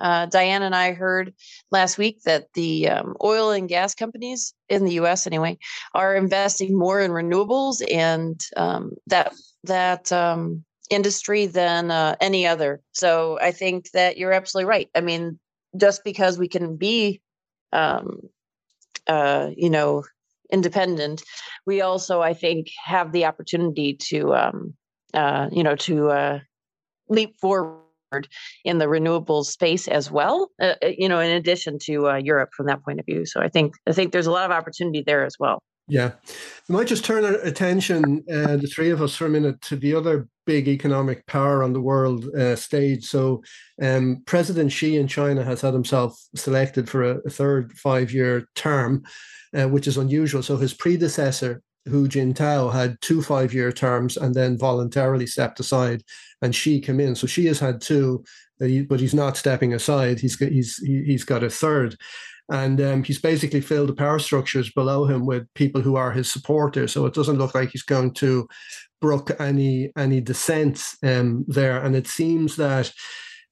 uh, 0.00 0.26
Diane 0.26 0.62
and 0.62 0.74
I 0.74 0.92
heard 0.92 1.32
last 1.70 1.98
week 1.98 2.22
that 2.24 2.46
the 2.54 2.88
um, 2.88 3.16
oil 3.22 3.50
and 3.50 3.68
gas 3.68 3.94
companies 3.94 4.54
in 4.68 4.84
the 4.84 4.94
U.S. 4.94 5.26
anyway 5.26 5.58
are 5.94 6.16
investing 6.16 6.76
more 6.76 7.00
in 7.00 7.12
renewables 7.12 7.82
and 7.92 8.40
um, 8.56 8.92
that 9.06 9.32
that 9.64 10.10
um, 10.10 10.64
industry 10.90 11.46
than 11.46 11.90
uh, 11.90 12.16
any 12.20 12.46
other. 12.46 12.80
So 12.92 13.38
I 13.40 13.52
think 13.52 13.90
that 13.92 14.16
you're 14.16 14.32
absolutely 14.32 14.68
right. 14.68 14.90
I 14.94 15.00
mean, 15.00 15.38
just 15.76 16.02
because 16.04 16.38
we 16.38 16.48
can 16.48 16.76
be, 16.76 17.20
um, 17.72 18.20
uh, 19.06 19.50
you 19.56 19.70
know 19.70 20.02
independent, 20.54 21.22
we 21.66 21.82
also, 21.82 22.22
I 22.22 22.34
think, 22.34 22.68
have 22.84 23.12
the 23.12 23.24
opportunity 23.26 23.94
to, 24.10 24.18
um, 24.34 24.74
uh, 25.12 25.48
you 25.52 25.62
know, 25.62 25.76
to 25.88 25.96
uh, 26.10 26.38
leap 27.08 27.36
forward 27.40 28.28
in 28.64 28.78
the 28.78 28.86
renewables 28.86 29.46
space 29.46 29.88
as 29.88 30.10
well. 30.10 30.48
Uh, 30.60 30.74
uh, 30.82 30.92
you 30.96 31.08
know, 31.08 31.20
in 31.20 31.30
addition 31.30 31.78
to 31.86 32.08
uh, 32.08 32.16
Europe 32.16 32.50
from 32.56 32.66
that 32.66 32.82
point 32.84 33.00
of 33.00 33.06
view. 33.06 33.26
So 33.26 33.40
I 33.40 33.48
think 33.48 33.74
I 33.88 33.92
think 33.92 34.12
there's 34.12 34.28
a 34.28 34.36
lot 34.38 34.46
of 34.48 34.56
opportunity 34.56 35.02
there 35.04 35.24
as 35.24 35.36
well. 35.38 35.58
Yeah, 35.86 36.12
we 36.68 36.74
might 36.76 36.86
just 36.86 37.04
turn 37.04 37.26
our 37.26 37.34
attention, 37.42 38.24
uh, 38.32 38.56
the 38.56 38.70
three 38.74 38.88
of 38.88 39.02
us, 39.02 39.14
for 39.14 39.26
a 39.26 39.30
minute 39.30 39.60
to 39.62 39.76
the 39.76 39.94
other 39.94 40.28
big 40.46 40.66
economic 40.66 41.26
power 41.26 41.62
on 41.62 41.74
the 41.74 41.80
world 41.80 42.24
uh, 42.34 42.56
stage. 42.56 43.04
So, 43.04 43.42
um, 43.82 44.22
President 44.24 44.72
Xi 44.72 44.96
in 44.96 45.08
China 45.08 45.44
has 45.44 45.60
had 45.60 45.74
himself 45.74 46.18
selected 46.34 46.88
for 46.88 47.02
a, 47.02 47.18
a 47.26 47.30
third 47.30 47.72
five-year 47.74 48.48
term, 48.54 49.02
uh, 49.54 49.68
which 49.68 49.86
is 49.86 49.98
unusual. 49.98 50.42
So, 50.42 50.56
his 50.56 50.72
predecessor, 50.72 51.60
Hu 51.86 52.08
Jintao, 52.08 52.72
had 52.72 52.98
two 53.02 53.20
five-year 53.20 53.70
terms 53.70 54.16
and 54.16 54.34
then 54.34 54.56
voluntarily 54.56 55.26
stepped 55.26 55.60
aside, 55.60 56.02
and 56.40 56.54
Xi 56.54 56.80
came 56.80 56.98
in. 56.98 57.14
So, 57.14 57.26
Xi 57.26 57.44
has 57.44 57.60
had 57.60 57.82
two, 57.82 58.24
but 58.58 59.00
he's 59.00 59.14
not 59.14 59.36
stepping 59.36 59.74
aside. 59.74 60.18
He's 60.18 60.38
he's 60.38 60.78
he's 60.78 61.24
got 61.24 61.42
a 61.42 61.50
third 61.50 61.96
and 62.50 62.80
um, 62.80 63.02
he's 63.02 63.20
basically 63.20 63.60
filled 63.60 63.88
the 63.88 63.94
power 63.94 64.18
structures 64.18 64.70
below 64.72 65.06
him 65.06 65.24
with 65.24 65.52
people 65.54 65.80
who 65.80 65.96
are 65.96 66.12
his 66.12 66.30
supporters. 66.30 66.92
So 66.92 67.06
it 67.06 67.14
doesn't 67.14 67.38
look 67.38 67.54
like 67.54 67.70
he's 67.70 67.82
going 67.82 68.12
to 68.14 68.46
brook 69.00 69.30
any 69.38 69.90
any 69.96 70.20
dissent 70.20 70.82
um, 71.02 71.44
there. 71.48 71.82
And 71.82 71.96
it 71.96 72.06
seems 72.06 72.56
that 72.56 72.92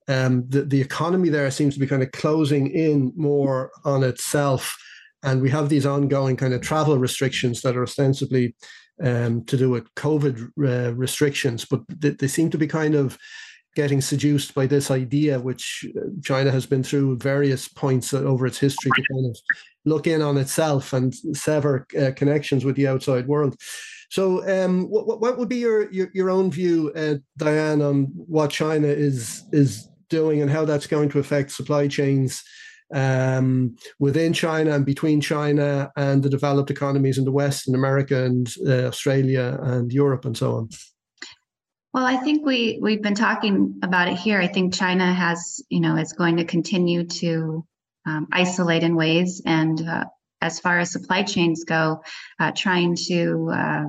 um, 0.08 0.44
the 0.48 0.62
the 0.62 0.80
economy 0.80 1.30
there 1.30 1.50
seems 1.50 1.74
to 1.74 1.80
be 1.80 1.86
kind 1.86 2.02
of 2.02 2.12
closing 2.12 2.70
in 2.70 3.12
more 3.16 3.70
on 3.84 4.02
itself. 4.02 4.76
And 5.22 5.40
we 5.40 5.50
have 5.50 5.68
these 5.68 5.86
ongoing 5.86 6.36
kind 6.36 6.52
of 6.52 6.60
travel 6.60 6.98
restrictions 6.98 7.62
that 7.62 7.76
are 7.76 7.84
ostensibly 7.84 8.54
um, 9.02 9.44
to 9.44 9.56
do 9.56 9.70
with 9.70 9.92
COVID 9.94 10.50
uh, 10.58 10.94
restrictions, 10.94 11.64
but 11.64 11.80
they, 11.88 12.10
they 12.10 12.28
seem 12.28 12.50
to 12.50 12.58
be 12.58 12.66
kind 12.66 12.94
of 12.94 13.16
getting 13.74 14.00
seduced 14.00 14.54
by 14.54 14.66
this 14.66 14.90
idea, 14.90 15.40
which 15.40 15.86
uh, 15.96 16.00
China 16.22 16.50
has 16.50 16.66
been 16.66 16.82
through 16.82 17.16
various 17.18 17.68
points 17.68 18.12
over 18.12 18.46
its 18.46 18.58
history 18.58 18.90
to 18.94 19.02
kind 19.12 19.26
of 19.26 19.36
look 19.84 20.06
in 20.06 20.22
on 20.22 20.36
itself 20.36 20.92
and 20.92 21.14
sever 21.34 21.86
uh, 22.00 22.10
connections 22.14 22.64
with 22.64 22.76
the 22.76 22.86
outside 22.86 23.26
world. 23.26 23.56
So, 24.10 24.46
um, 24.46 24.90
what, 24.90 25.20
what 25.20 25.38
would 25.38 25.48
be 25.48 25.56
your, 25.56 25.90
your, 25.90 26.08
your 26.12 26.28
own 26.28 26.50
view, 26.50 26.92
uh, 26.94 27.14
Diane, 27.38 27.80
on 27.80 28.04
what 28.14 28.50
China 28.50 28.88
is 28.88 29.44
is 29.52 29.88
doing 30.10 30.42
and 30.42 30.50
how 30.50 30.66
that's 30.66 30.86
going 30.86 31.08
to 31.08 31.18
affect 31.18 31.50
supply 31.50 31.88
chains 31.88 32.44
um, 32.94 33.74
within 33.98 34.34
China 34.34 34.72
and 34.72 34.84
between 34.84 35.20
China 35.22 35.90
and 35.96 36.22
the 36.22 36.28
developed 36.28 36.70
economies 36.70 37.16
in 37.16 37.24
the 37.24 37.32
West, 37.32 37.66
and 37.66 37.74
America 37.74 38.24
and 38.24 38.52
uh, 38.66 38.84
Australia 38.84 39.58
and 39.62 39.90
Europe 39.90 40.26
and 40.26 40.36
so 40.36 40.56
on? 40.56 40.68
Well, 41.92 42.06
I 42.06 42.16
think 42.16 42.46
we 42.46 42.78
we've 42.80 43.02
been 43.02 43.14
talking 43.14 43.80
about 43.82 44.08
it 44.08 44.16
here. 44.16 44.40
I 44.40 44.46
think 44.46 44.72
China 44.72 45.12
has, 45.12 45.62
you 45.68 45.80
know, 45.80 45.96
is 45.96 46.14
going 46.14 46.38
to 46.38 46.44
continue 46.44 47.04
to 47.04 47.66
um, 48.06 48.28
isolate 48.32 48.82
in 48.82 48.96
ways, 48.96 49.42
and 49.44 49.86
uh, 49.86 50.04
as 50.40 50.58
far 50.58 50.78
as 50.78 50.90
supply 50.90 51.22
chains 51.22 51.64
go, 51.64 52.02
uh, 52.40 52.52
trying 52.56 52.96
to, 53.08 53.50
uh, 53.52 53.84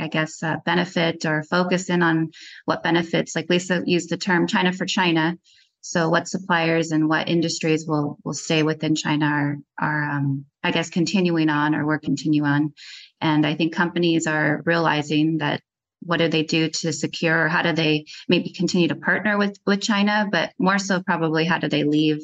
I 0.00 0.08
guess, 0.08 0.42
uh, 0.42 0.56
benefit 0.66 1.26
or 1.26 1.44
focus 1.44 1.90
in 1.90 2.02
on 2.02 2.32
what 2.64 2.82
benefits. 2.82 3.36
Like 3.36 3.46
Lisa 3.48 3.82
used 3.86 4.10
the 4.10 4.16
term 4.16 4.48
"China 4.48 4.72
for 4.72 4.84
China," 4.84 5.38
so 5.80 6.08
what 6.08 6.26
suppliers 6.26 6.90
and 6.90 7.08
what 7.08 7.28
industries 7.28 7.86
will 7.86 8.18
will 8.24 8.34
stay 8.34 8.64
within 8.64 8.96
China 8.96 9.26
are 9.26 9.58
are, 9.78 10.10
um, 10.10 10.44
I 10.64 10.72
guess, 10.72 10.90
continuing 10.90 11.50
on 11.50 11.76
or 11.76 11.86
will 11.86 12.00
continue 12.00 12.42
on. 12.42 12.74
And 13.20 13.46
I 13.46 13.54
think 13.54 13.74
companies 13.74 14.26
are 14.26 14.60
realizing 14.66 15.38
that 15.38 15.62
what 16.04 16.18
do 16.18 16.28
they 16.28 16.42
do 16.42 16.68
to 16.68 16.92
secure 16.92 17.48
how 17.48 17.62
do 17.62 17.72
they 17.72 18.04
maybe 18.28 18.50
continue 18.50 18.88
to 18.88 18.94
partner 18.94 19.38
with 19.38 19.58
with 19.66 19.80
china 19.80 20.28
but 20.30 20.52
more 20.58 20.78
so 20.78 21.02
probably 21.02 21.44
how 21.44 21.58
do 21.58 21.68
they 21.68 21.84
leave 21.84 22.20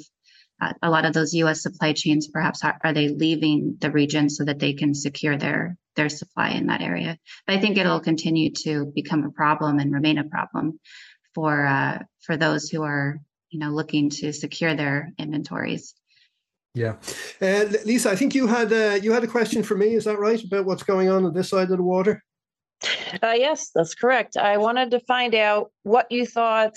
uh, 0.61 0.73
a 0.83 0.90
lot 0.90 1.05
of 1.05 1.12
those 1.12 1.33
us 1.33 1.62
supply 1.62 1.93
chains 1.93 2.29
perhaps 2.29 2.62
are, 2.64 2.79
are, 2.85 2.93
they 2.93 3.09
leaving 3.09 3.77
the 3.81 3.90
region 3.90 4.29
so 4.29 4.45
that 4.45 4.59
they 4.59 4.73
can 4.73 4.95
secure 4.95 5.37
their 5.37 5.77
their 5.97 6.09
supply 6.09 6.51
in 6.51 6.66
that 6.66 6.83
area 6.83 7.16
but 7.47 7.57
i 7.57 7.61
think 7.61 7.77
it'll 7.77 8.01
continue 8.01 8.51
to 8.51 8.87
become 8.95 9.25
a 9.25 9.31
problem 9.31 9.79
and 9.79 9.93
remain 9.93 10.19
a 10.19 10.25
problem 10.25 10.79
for 11.35 11.66
uh, 11.66 11.99
for 12.21 12.37
those 12.37 12.69
who 12.69 12.83
are 12.83 13.19
you 13.51 13.59
know 13.59 13.71
looking 13.71 14.11
to 14.11 14.33
secure 14.33 14.75
their 14.75 15.12
inventories 15.19 15.95
yeah, 16.73 16.97
uh, 17.43 17.64
Lisa, 17.85 18.11
I 18.11 18.16
think 18.16 18.33
you 18.33 18.47
had 18.47 18.73
uh, 18.73 18.99
you 19.03 19.12
had 19.12 19.25
a 19.25 19.27
question 19.27 19.64
for 19.64 19.77
me. 19.77 19.95
Is 19.95 20.05
that 20.05 20.21
right 20.21 20.40
about 20.40 20.66
what's 20.66 20.85
going 20.85 21.09
on 21.09 21.25
on 21.25 21.35
this 21.35 21.49
side 21.49 21.71
of 21.71 21.77
the 21.77 21.83
water? 21.83 22.23
Uh, 23.23 23.35
yes, 23.37 23.71
that's 23.75 23.95
correct. 23.95 24.37
I 24.37 24.57
wanted 24.57 24.93
to 24.93 25.01
find 25.01 25.35
out 25.35 25.71
what 25.83 26.11
you 26.11 26.27
thought 26.27 26.77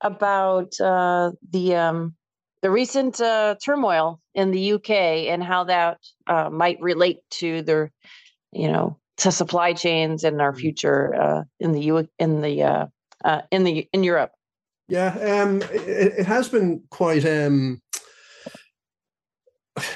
about 0.00 0.78
uh, 0.80 1.30
the 1.50 1.76
um, 1.76 2.14
the 2.62 2.70
recent 2.70 3.20
uh, 3.20 3.56
turmoil 3.64 4.20
in 4.34 4.50
the 4.50 4.72
UK 4.72 4.90
and 4.90 5.42
how 5.42 5.64
that 5.64 5.98
uh, 6.26 6.50
might 6.50 6.80
relate 6.80 7.18
to 7.30 7.62
the, 7.62 7.90
you 8.52 8.70
know, 8.70 8.98
to 9.18 9.30
supply 9.30 9.72
chains 9.72 10.24
and 10.24 10.40
our 10.40 10.52
mm. 10.52 10.58
future 10.58 11.14
uh, 11.14 11.42
in 11.60 11.72
the 11.72 11.80
U 11.80 12.08
in 12.18 12.40
the 12.40 12.62
uh, 12.62 13.40
in 13.50 13.64
the 13.64 13.88
in 13.92 14.04
Europe. 14.04 14.32
Yeah, 14.88 15.42
um, 15.42 15.62
it, 15.72 16.18
it 16.18 16.26
has 16.26 16.48
been 16.48 16.82
quite 16.90 17.24
um, 17.24 17.80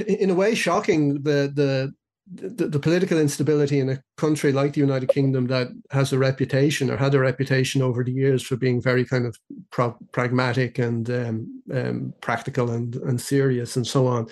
in 0.07 0.31
a 0.31 0.35
way 0.35 0.55
shocking 0.55 1.23
the 1.23 1.53
the 1.55 1.93
the, 2.35 2.69
the, 2.69 2.79
political 2.79 3.19
instability 3.19 3.79
in 3.81 3.89
a 3.89 4.03
country 4.17 4.53
like 4.53 4.75
the 4.75 4.81
United 4.81 5.09
Kingdom 5.09 5.47
that 5.47 5.69
has 5.91 6.13
a 6.13 6.19
reputation 6.19 6.91
or 6.91 6.97
had 6.97 7.15
a 7.15 7.19
reputation 7.19 7.81
over 7.81 8.05
the 8.05 8.13
years 8.13 8.43
for 8.43 8.57
being 8.57 8.83
very 8.83 9.05
kind 9.05 9.27
of 9.27 9.37
pro- 9.71 9.97
pragmatic 10.13 10.79
and 10.79 11.09
um, 11.11 11.63
um, 11.73 12.15
practical 12.21 12.71
and, 12.71 12.97
and 12.97 13.21
serious 13.21 13.77
and 13.77 13.87
so 13.87 14.07
on. 14.07 14.27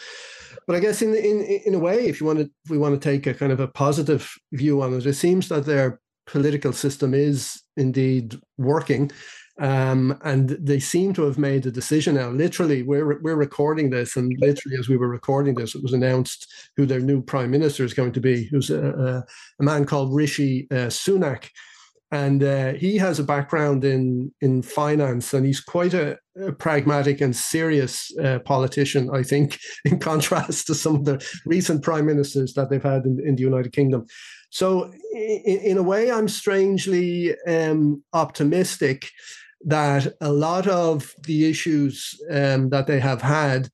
But 0.66 0.76
I 0.76 0.80
guess 0.80 1.00
in, 1.00 1.14
in 1.14 1.42
in 1.42 1.74
a 1.74 1.78
way, 1.78 2.06
if 2.06 2.20
you 2.20 2.26
want 2.26 2.40
to, 2.40 2.50
if 2.64 2.70
we 2.70 2.78
want 2.78 3.00
to 3.00 3.08
take 3.08 3.26
a 3.26 3.34
kind 3.34 3.52
of 3.52 3.60
a 3.60 3.68
positive 3.68 4.30
view 4.52 4.82
on 4.82 4.94
it, 4.94 5.06
it 5.06 5.14
seems 5.14 5.48
that 5.48 5.64
their 5.64 6.00
political 6.26 6.72
system 6.72 7.14
is 7.14 7.62
indeed 7.76 8.34
working. 8.58 9.10
Um, 9.58 10.18
and 10.22 10.50
they 10.50 10.80
seem 10.80 11.14
to 11.14 11.22
have 11.22 11.38
made 11.38 11.64
a 11.64 11.70
decision 11.70 12.16
now. 12.16 12.28
Literally, 12.28 12.82
we're 12.82 13.18
we're 13.22 13.36
recording 13.36 13.88
this, 13.88 14.14
and 14.16 14.36
literally 14.38 14.76
as 14.78 14.88
we 14.88 14.98
were 14.98 15.08
recording 15.08 15.54
this, 15.54 15.74
it 15.74 15.82
was 15.82 15.94
announced 15.94 16.46
who 16.76 16.84
their 16.84 17.00
new 17.00 17.22
prime 17.22 17.50
minister 17.50 17.82
is 17.82 17.94
going 17.94 18.12
to 18.12 18.20
be. 18.20 18.44
Who's 18.44 18.68
a, 18.68 19.24
a, 19.58 19.62
man 19.62 19.86
called 19.86 20.14
Rishi 20.14 20.66
uh, 20.70 20.88
Sunak, 20.88 21.48
and 22.10 22.42
uh, 22.42 22.74
he 22.74 22.98
has 22.98 23.18
a 23.18 23.24
background 23.24 23.82
in 23.82 24.30
in 24.42 24.60
finance, 24.60 25.32
and 25.32 25.46
he's 25.46 25.60
quite 25.60 25.94
a, 25.94 26.18
a 26.38 26.52
pragmatic 26.52 27.22
and 27.22 27.34
serious 27.34 28.14
uh, 28.18 28.40
politician. 28.40 29.08
I 29.10 29.22
think, 29.22 29.58
in 29.86 29.98
contrast 29.98 30.66
to 30.66 30.74
some 30.74 30.96
of 30.96 31.04
the 31.06 31.26
recent 31.46 31.82
prime 31.82 32.04
ministers 32.04 32.52
that 32.54 32.68
they've 32.68 32.82
had 32.82 33.06
in, 33.06 33.26
in 33.26 33.36
the 33.36 33.42
United 33.42 33.72
Kingdom. 33.72 34.04
So, 34.50 34.92
in, 35.14 35.60
in 35.60 35.78
a 35.78 35.82
way, 35.82 36.12
I'm 36.12 36.28
strangely 36.28 37.34
um, 37.46 38.04
optimistic 38.12 39.08
that 39.64 40.14
a 40.20 40.30
lot 40.30 40.66
of 40.66 41.14
the 41.24 41.48
issues 41.48 42.20
um, 42.30 42.70
that 42.70 42.86
they 42.86 43.00
have 43.00 43.22
had, 43.22 43.68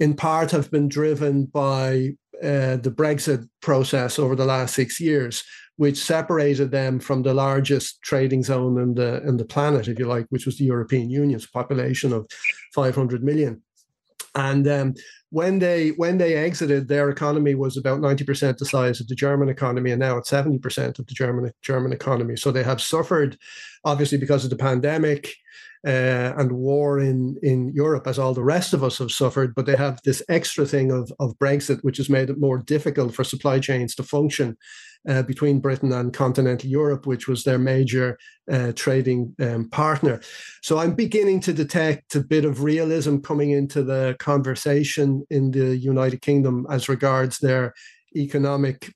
in 0.00 0.14
part, 0.14 0.50
have 0.50 0.70
been 0.70 0.88
driven 0.88 1.44
by 1.44 2.10
uh, 2.42 2.76
the 2.76 2.94
Brexit 2.94 3.48
process 3.60 4.18
over 4.18 4.36
the 4.36 4.44
last 4.44 4.74
six 4.74 5.00
years, 5.00 5.42
which 5.76 5.98
separated 5.98 6.70
them 6.70 7.00
from 7.00 7.22
the 7.22 7.34
largest 7.34 8.00
trading 8.02 8.42
zone 8.42 8.80
in 8.80 8.94
the 8.94 9.22
in 9.26 9.36
the 9.36 9.44
planet, 9.44 9.88
if 9.88 9.98
you 9.98 10.06
like, 10.06 10.26
which 10.30 10.46
was 10.46 10.56
the 10.58 10.64
European 10.64 11.10
Union's 11.10 11.46
population 11.46 12.12
of 12.12 12.26
500 12.74 13.24
million. 13.24 13.62
And 14.34 14.68
um, 14.68 14.94
when 15.30 15.58
they 15.58 15.90
when 15.90 16.18
they 16.18 16.34
exited, 16.34 16.88
their 16.88 17.10
economy 17.10 17.54
was 17.54 17.76
about 17.76 18.00
ninety 18.00 18.24
percent 18.24 18.58
the 18.58 18.64
size 18.64 19.00
of 19.00 19.08
the 19.08 19.14
German 19.14 19.48
economy, 19.48 19.90
and 19.90 20.00
now 20.00 20.16
it's 20.16 20.30
seventy 20.30 20.58
percent 20.58 20.98
of 20.98 21.06
the 21.06 21.14
German 21.14 21.52
German 21.62 21.92
economy. 21.92 22.36
So 22.36 22.50
they 22.50 22.62
have 22.62 22.80
suffered, 22.80 23.36
obviously, 23.84 24.18
because 24.18 24.44
of 24.44 24.50
the 24.50 24.56
pandemic 24.56 25.34
uh, 25.88 26.34
and 26.36 26.52
war 26.52 27.00
in 27.00 27.36
in 27.42 27.72
Europe, 27.74 28.06
as 28.06 28.18
all 28.18 28.34
the 28.34 28.44
rest 28.44 28.74
of 28.74 28.84
us 28.84 28.98
have 28.98 29.10
suffered. 29.10 29.54
But 29.54 29.64
they 29.66 29.76
have 29.76 29.98
this 30.04 30.22
extra 30.28 30.66
thing 30.66 30.92
of 30.92 31.10
of 31.18 31.38
Brexit, 31.38 31.82
which 31.82 31.96
has 31.96 32.10
made 32.10 32.28
it 32.28 32.38
more 32.38 32.58
difficult 32.58 33.14
for 33.14 33.24
supply 33.24 33.58
chains 33.58 33.94
to 33.94 34.02
function 34.02 34.58
uh, 35.08 35.22
between 35.22 35.60
Britain 35.60 35.92
and 35.92 36.12
continental 36.12 36.68
Europe, 36.68 37.06
which 37.06 37.26
was 37.26 37.44
their 37.44 37.58
major 37.58 38.18
uh, 38.52 38.72
trading 38.72 39.34
um, 39.40 39.70
partner. 39.70 40.20
So 40.62 40.78
I'm 40.78 40.94
beginning 40.94 41.40
to 41.40 41.54
detect 41.54 42.14
a 42.14 42.20
bit 42.20 42.44
of 42.44 42.62
realism 42.62 43.18
coming 43.18 43.50
into 43.52 43.82
the 43.82 44.16
conversation 44.18 45.24
in 45.30 45.52
the 45.52 45.76
United 45.76 46.20
Kingdom 46.20 46.66
as 46.70 46.88
regards 46.88 47.38
their 47.38 47.72
economic 48.14 48.92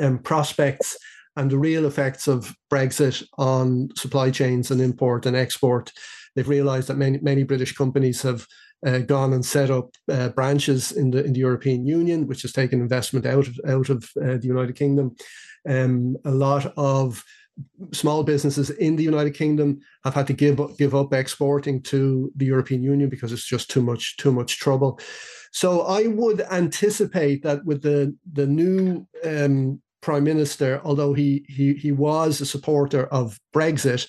um, 0.00 0.18
prospects 0.18 0.96
and 1.36 1.50
the 1.50 1.58
real 1.58 1.86
effects 1.86 2.28
of 2.28 2.54
Brexit 2.72 3.24
on 3.38 3.88
supply 3.96 4.30
chains 4.30 4.70
and 4.70 4.80
import 4.80 5.26
and 5.26 5.36
export. 5.36 5.92
They've 6.34 6.48
realized 6.48 6.88
that 6.88 6.96
many, 6.96 7.18
many 7.18 7.44
British 7.44 7.74
companies 7.74 8.22
have 8.22 8.46
uh, 8.86 8.98
gone 8.98 9.32
and 9.32 9.44
set 9.44 9.70
up 9.70 9.90
uh, 10.10 10.28
branches 10.30 10.92
in 10.92 11.10
the 11.10 11.24
in 11.24 11.32
the 11.32 11.40
European 11.40 11.86
Union, 11.86 12.26
which 12.26 12.42
has 12.42 12.52
taken 12.52 12.80
investment 12.80 13.26
out 13.26 13.46
of, 13.46 13.58
out 13.66 13.88
of 13.88 14.04
uh, 14.20 14.36
the 14.36 14.46
United 14.46 14.76
Kingdom. 14.76 15.16
Um, 15.66 16.16
a 16.24 16.30
lot 16.30 16.72
of 16.76 17.24
small 17.92 18.24
businesses 18.24 18.70
in 18.70 18.96
the 18.96 19.02
United 19.02 19.32
Kingdom 19.32 19.80
have 20.04 20.14
had 20.14 20.26
to 20.26 20.32
give 20.32 20.60
up, 20.60 20.76
give 20.76 20.94
up 20.94 21.14
exporting 21.14 21.80
to 21.82 22.32
the 22.36 22.46
European 22.46 22.82
Union 22.82 23.08
because 23.08 23.32
it's 23.32 23.46
just 23.46 23.70
too 23.70 23.82
much 23.82 24.16
too 24.16 24.32
much 24.32 24.58
trouble. 24.58 24.98
So 25.52 25.82
I 25.82 26.08
would 26.08 26.40
anticipate 26.50 27.42
that 27.44 27.64
with 27.64 27.82
the 27.82 28.14
the 28.32 28.46
new 28.46 29.06
um, 29.24 29.80
prime 30.04 30.24
minister, 30.24 30.80
although 30.84 31.14
he 31.14 31.44
he 31.48 31.74
he 31.74 31.92
was 31.92 32.40
a 32.40 32.46
supporter 32.46 33.06
of 33.06 33.38
Brexit, 33.54 34.06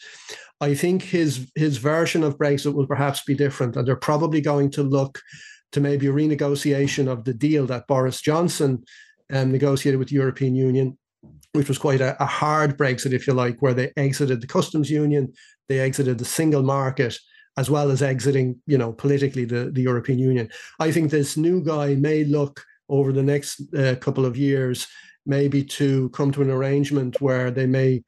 I 0.61 0.75
think 0.75 1.01
his 1.01 1.49
his 1.55 1.77
version 1.77 2.23
of 2.23 2.37
Brexit 2.37 2.73
will 2.73 2.87
perhaps 2.87 3.23
be 3.23 3.35
different, 3.35 3.75
and 3.75 3.87
they're 3.87 3.95
probably 3.95 4.41
going 4.41 4.69
to 4.71 4.83
look 4.83 5.21
to 5.71 5.81
maybe 5.81 6.07
a 6.07 6.13
renegotiation 6.13 7.07
of 7.07 7.23
the 7.23 7.33
deal 7.33 7.65
that 7.67 7.87
Boris 7.87 8.21
Johnson 8.21 8.83
um, 9.33 9.51
negotiated 9.51 9.99
with 9.99 10.09
the 10.09 10.15
European 10.15 10.55
Union 10.55 10.97
which 11.55 11.67
was 11.69 11.77
quite 11.77 12.01
a, 12.01 12.21
a, 12.21 12.25
hard 12.25 12.77
Brexit, 12.77 13.13
if 13.13 13.25
you 13.25 13.33
like, 13.33 13.61
where 13.61 13.73
they 13.73 13.91
exited 13.97 14.41
the 14.41 14.47
customs 14.47 14.91
union, 14.91 15.31
they 15.69 15.79
exited 15.79 16.17
the 16.17 16.25
single 16.25 16.63
market, 16.63 17.17
as 17.57 17.69
well 17.69 17.89
as 17.89 18.01
exiting, 18.01 18.61
you 18.67 18.77
know, 18.77 18.91
politically 18.91 19.45
the, 19.45 19.71
the 19.71 19.81
European 19.81 20.19
Union. 20.19 20.49
I 20.79 20.91
think 20.91 21.09
this 21.09 21.37
new 21.37 21.63
guy 21.63 21.95
may 21.95 22.25
look 22.25 22.63
over 22.89 23.11
the 23.11 23.23
next 23.23 23.61
uh, 23.73 23.95
couple 23.95 24.25
of 24.25 24.37
years, 24.37 24.87
maybe 25.25 25.63
to 25.63 26.09
come 26.09 26.31
to 26.31 26.41
an 26.41 26.49
arrangement 26.49 27.21
where 27.21 27.51
they 27.51 27.65
may 27.65 28.03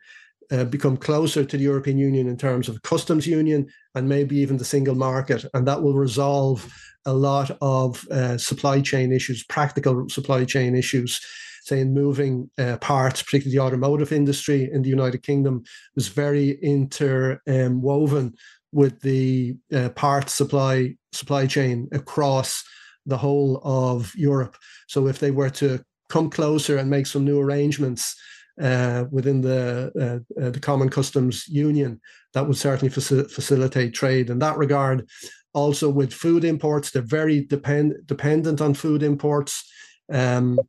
uh, 0.51 0.63
become 0.63 0.97
closer 0.97 1.43
to 1.43 1.58
the 1.58 1.63
European 1.63 1.97
Union 1.97 2.27
in 2.27 2.38
terms 2.38 2.69
of 2.69 2.82
customs 2.82 3.27
union 3.27 3.67
and 3.95 4.08
maybe 4.08 4.38
even 4.38 4.58
the 4.58 4.65
single 4.65 4.95
market, 4.95 5.45
and 5.53 5.67
that 5.67 5.82
will 5.82 5.95
resolve 5.95 6.71
a 7.06 7.13
lot 7.13 7.58
of 7.62 8.08
uh, 8.10 8.38
supply 8.38 8.82
chain 8.82 9.12
issues, 9.12 9.43
practical 9.43 10.08
supply 10.10 10.45
chain 10.45 10.75
issues 10.75 11.19
Say 11.67 11.82
in 11.82 11.93
moving 11.93 12.49
uh, 12.58 12.77
parts, 12.77 13.21
particularly 13.21 13.58
the 13.58 13.62
automotive 13.62 14.13
industry 14.13 14.69
in 14.71 14.84
the 14.84 14.89
United 14.89 15.21
Kingdom, 15.21 15.65
was 15.95 16.08
very 16.08 16.51
interwoven 16.62 18.25
um, 18.25 18.34
with 18.71 19.01
the 19.01 19.58
uh, 19.75 19.89
parts 19.89 20.34
supply 20.34 20.95
supply 21.12 21.45
chain 21.45 21.89
across 21.91 22.63
the 23.06 23.17
whole 23.17 23.60
of 23.65 24.15
Europe. 24.15 24.56
So 24.88 25.08
if 25.08 25.19
they 25.19 25.32
were 25.32 25.49
to 25.62 25.84
come 26.10 26.30
closer 26.30 26.78
and 26.78 26.89
make 26.89 27.08
some 27.08 27.26
new 27.26 27.39
arrangements 27.39 28.15
uh, 28.62 29.06
within 29.12 29.41
the 29.41 29.91
uh, 30.00 30.41
uh, 30.43 30.50
the 30.50 30.60
Common 30.60 30.89
Customs 30.89 31.48
Union, 31.48 32.02
that 32.34 32.48
would 32.48 32.58
certainly 32.58 32.93
faci- 32.93 33.30
facilitate 33.30 33.93
trade 33.93 34.30
in 34.30 34.39
that 34.39 34.58
regard. 34.58 35.08
Also, 35.54 35.89
with 35.89 36.13
food 36.13 36.43
imports, 36.43 36.91
they're 36.91 37.02
very 37.02 37.41
depend- 37.46 37.96
dependent 38.06 38.62
on 38.62 38.74
food 38.74 39.04
imports. 39.04 39.70
Um, 40.12 40.60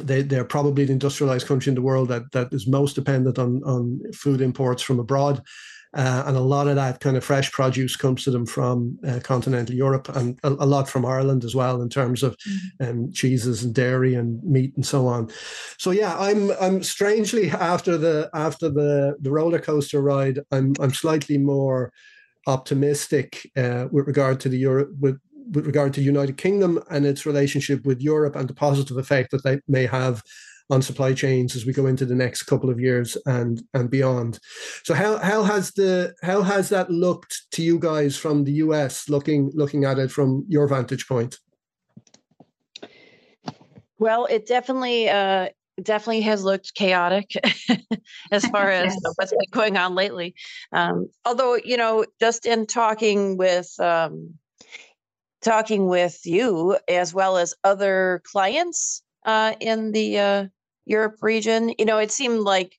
they, 0.00 0.22
they're 0.22 0.44
probably 0.44 0.84
the 0.84 0.92
industrialized 0.92 1.46
country 1.46 1.70
in 1.70 1.76
the 1.76 1.82
world 1.82 2.08
that, 2.08 2.30
that 2.32 2.52
is 2.52 2.66
most 2.66 2.94
dependent 2.94 3.38
on, 3.38 3.62
on 3.64 4.00
food 4.12 4.40
imports 4.40 4.82
from 4.82 4.98
abroad. 4.98 5.40
Uh, 5.94 6.24
and 6.26 6.36
a 6.36 6.40
lot 6.40 6.66
of 6.66 6.74
that 6.74 6.98
kind 6.98 7.16
of 7.16 7.22
fresh 7.22 7.52
produce 7.52 7.94
comes 7.94 8.24
to 8.24 8.30
them 8.30 8.44
from 8.44 8.98
uh, 9.06 9.20
continental 9.22 9.74
Europe 9.74 10.08
and 10.16 10.38
a, 10.42 10.48
a, 10.48 10.66
lot 10.66 10.88
from 10.88 11.06
Ireland 11.06 11.44
as 11.44 11.54
well 11.54 11.80
in 11.80 11.88
terms 11.88 12.24
of 12.24 12.36
mm-hmm. 12.38 12.90
um, 12.90 13.12
cheeses 13.12 13.62
and 13.62 13.72
dairy 13.72 14.14
and 14.14 14.42
meat 14.42 14.74
and 14.74 14.84
so 14.84 15.06
on. 15.06 15.30
So 15.78 15.92
yeah, 15.92 16.18
I'm 16.18 16.50
I'm 16.60 16.82
strangely 16.82 17.50
after 17.50 17.96
the 17.96 18.28
after 18.34 18.68
the 18.68 19.16
the 19.20 19.30
roller 19.30 19.60
coaster 19.60 20.00
ride, 20.02 20.40
I'm 20.50 20.74
I'm 20.80 20.92
slightly 20.92 21.38
more 21.38 21.92
optimistic 22.46 23.50
uh, 23.56 23.86
with 23.90 24.06
regard 24.06 24.40
to 24.40 24.48
the 24.48 24.58
Europe 24.58 24.90
with 24.98 25.20
with 25.52 25.66
regard 25.66 25.94
to 25.94 26.02
United 26.02 26.38
Kingdom 26.38 26.82
and 26.90 27.06
its 27.06 27.26
relationship 27.26 27.84
with 27.84 28.00
Europe 28.00 28.34
and 28.34 28.48
the 28.48 28.54
positive 28.54 28.96
effect 28.96 29.30
that 29.30 29.44
they 29.44 29.60
may 29.68 29.86
have 29.86 30.22
on 30.70 30.80
supply 30.80 31.12
chains 31.12 31.54
as 31.54 31.66
we 31.66 31.72
go 31.72 31.86
into 31.86 32.06
the 32.06 32.14
next 32.14 32.44
couple 32.44 32.70
of 32.70 32.80
years 32.80 33.16
and 33.26 33.62
and 33.74 33.90
beyond. 33.90 34.38
So 34.84 34.94
how 34.94 35.18
how 35.18 35.42
has 35.42 35.72
the 35.72 36.14
how 36.22 36.42
has 36.42 36.68
that 36.70 36.90
looked 36.90 37.42
to 37.52 37.62
you 37.62 37.78
guys 37.78 38.16
from 38.16 38.44
the 38.44 38.52
US 38.52 39.08
looking 39.08 39.50
looking 39.54 39.84
at 39.84 39.98
it 39.98 40.10
from 40.10 40.44
your 40.48 40.66
vantage 40.66 41.06
point? 41.06 41.38
Well, 43.98 44.26
it 44.26 44.46
definitely 44.46 45.08
uh, 45.08 45.50
definitely 45.82 46.22
has 46.22 46.44
looked 46.44 46.74
chaotic 46.74 47.32
as 48.32 48.46
far 48.46 48.70
as 48.70 48.94
yes. 48.94 49.14
what's 49.16 49.32
been 49.32 49.40
going 49.50 49.76
on 49.76 49.94
lately. 49.94 50.34
Um, 50.72 51.08
although 51.24 51.56
you 51.56 51.76
know, 51.76 52.06
just 52.20 52.46
in 52.46 52.66
talking 52.66 53.36
with 53.36 53.72
um, 53.78 54.34
talking 55.42 55.86
with 55.88 56.20
you 56.24 56.78
as 56.88 57.12
well 57.12 57.36
as 57.36 57.54
other 57.64 58.22
clients 58.24 59.02
uh, 59.24 59.54
in 59.60 59.92
the 59.92 60.18
uh, 60.18 60.44
Europe 60.86 61.16
region. 61.22 61.72
You 61.78 61.84
know, 61.84 61.98
it 61.98 62.12
seemed 62.12 62.40
like 62.40 62.76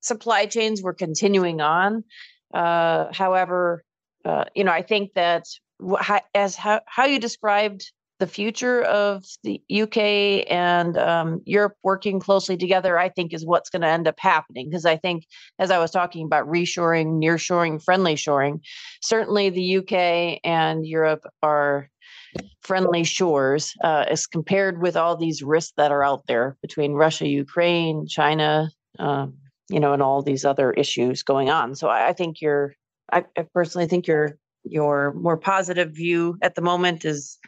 supply 0.00 0.46
chains 0.46 0.82
were 0.82 0.94
continuing 0.94 1.60
on. 1.60 2.04
Uh, 2.54 3.06
however, 3.12 3.84
uh, 4.24 4.44
you 4.54 4.64
know, 4.64 4.72
I 4.72 4.82
think 4.82 5.12
that 5.14 5.44
as 6.34 6.56
how, 6.56 6.80
how 6.86 7.04
you 7.04 7.18
described 7.18 7.92
the 8.18 8.26
future 8.26 8.82
of 8.82 9.24
the 9.44 9.62
UK 9.70 10.44
and 10.50 10.98
um, 10.98 11.40
Europe 11.44 11.74
working 11.84 12.18
closely 12.18 12.56
together, 12.56 12.98
I 12.98 13.08
think 13.08 13.32
is 13.32 13.46
what's 13.46 13.70
going 13.70 13.82
to 13.82 13.88
end 13.88 14.08
up 14.08 14.18
happening. 14.18 14.68
Because 14.68 14.84
I 14.84 14.96
think, 14.96 15.24
as 15.58 15.70
I 15.70 15.78
was 15.78 15.92
talking 15.92 16.26
about 16.26 16.48
reshoring, 16.48 17.22
nearshoring, 17.22 17.82
friendly 17.82 18.16
shoring, 18.16 18.60
certainly 19.00 19.50
the 19.50 19.78
UK 19.78 20.40
and 20.42 20.84
Europe 20.84 21.24
are 21.42 21.88
friendly 22.62 23.04
shores 23.04 23.74
uh, 23.82 24.04
as 24.08 24.26
compared 24.26 24.80
with 24.80 24.96
all 24.96 25.16
these 25.16 25.42
risks 25.42 25.72
that 25.76 25.90
are 25.90 26.04
out 26.04 26.26
there 26.26 26.56
between 26.62 26.92
Russia, 26.92 27.26
Ukraine, 27.26 28.06
China, 28.06 28.70
um, 28.98 29.34
you 29.68 29.80
know, 29.80 29.92
and 29.92 30.02
all 30.02 30.22
these 30.22 30.44
other 30.44 30.72
issues 30.72 31.22
going 31.22 31.50
on. 31.50 31.74
So 31.74 31.88
I, 31.88 32.08
I 32.08 32.12
think 32.12 32.40
you're, 32.40 32.74
I, 33.12 33.24
I, 33.36 33.46
personally 33.54 33.86
think 33.86 34.06
your 34.06 34.38
your 34.64 35.14
more 35.14 35.36
positive 35.36 35.92
view 35.92 36.36
at 36.42 36.54
the 36.54 36.60
moment 36.60 37.04
is 37.04 37.38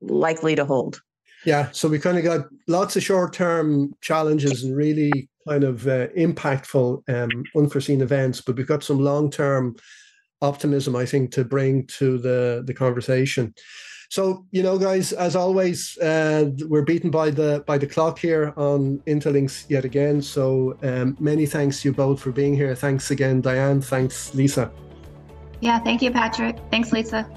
likely 0.00 0.54
to 0.56 0.64
hold. 0.64 1.00
Yeah, 1.44 1.70
so 1.72 1.88
we 1.88 1.98
kind 1.98 2.18
of 2.18 2.24
got 2.24 2.46
lots 2.66 2.96
of 2.96 3.02
short 3.02 3.32
term 3.32 3.94
challenges 4.00 4.64
and 4.64 4.76
really 4.76 5.28
kind 5.48 5.64
of 5.64 5.86
uh, 5.86 6.08
impactful, 6.08 7.08
um, 7.08 7.30
unforeseen 7.56 8.00
events, 8.00 8.40
but 8.40 8.56
we've 8.56 8.66
got 8.66 8.82
some 8.82 8.98
long 8.98 9.30
term 9.30 9.76
optimism, 10.42 10.94
I 10.96 11.06
think, 11.06 11.30
to 11.32 11.44
bring 11.44 11.86
to 11.98 12.18
the 12.18 12.62
the 12.66 12.74
conversation. 12.74 13.54
So 14.10 14.46
you 14.50 14.62
know, 14.62 14.78
guys, 14.78 15.12
as 15.12 15.36
always, 15.36 15.98
uh, 15.98 16.50
we're 16.66 16.82
beaten 16.82 17.10
by 17.10 17.30
the 17.30 17.62
by 17.66 17.78
the 17.78 17.86
clock 17.86 18.18
here 18.18 18.54
on 18.56 18.98
Interlinks 19.06 19.68
yet 19.68 19.84
again. 19.84 20.22
So 20.22 20.78
um, 20.82 21.16
many 21.20 21.46
thanks 21.46 21.84
you 21.84 21.92
both 21.92 22.20
for 22.20 22.32
being 22.32 22.54
here. 22.54 22.74
Thanks 22.74 23.10
again, 23.10 23.40
Diane. 23.40 23.80
Thanks, 23.80 24.34
Lisa. 24.34 24.70
Yeah, 25.60 25.78
thank 25.80 26.02
you, 26.02 26.10
Patrick. 26.10 26.56
Thanks, 26.70 26.92
Lisa. 26.92 27.28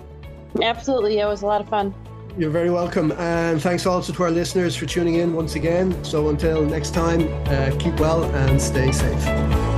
Absolutely, 0.62 1.20
it 1.20 1.26
was 1.26 1.42
a 1.42 1.46
lot 1.46 1.62
of 1.62 1.70
fun. 1.70 1.94
You're 2.38 2.50
very 2.50 2.70
welcome. 2.70 3.12
And 3.14 3.62
thanks 3.62 3.86
also 3.86 4.14
to 4.14 4.24
our 4.24 4.32
listeners 4.32 4.76
for 4.76 4.86
tuning 4.86 5.16
in 5.16 5.34
once 5.34 5.56
again. 5.56 6.02
So 6.04 6.30
until 6.30 6.64
next 6.64 6.94
time, 6.94 7.28
uh, 7.48 7.76
keep 7.78 8.00
well 8.00 8.24
and 8.24 8.62
stay 8.62 8.92
safe. 8.92 9.71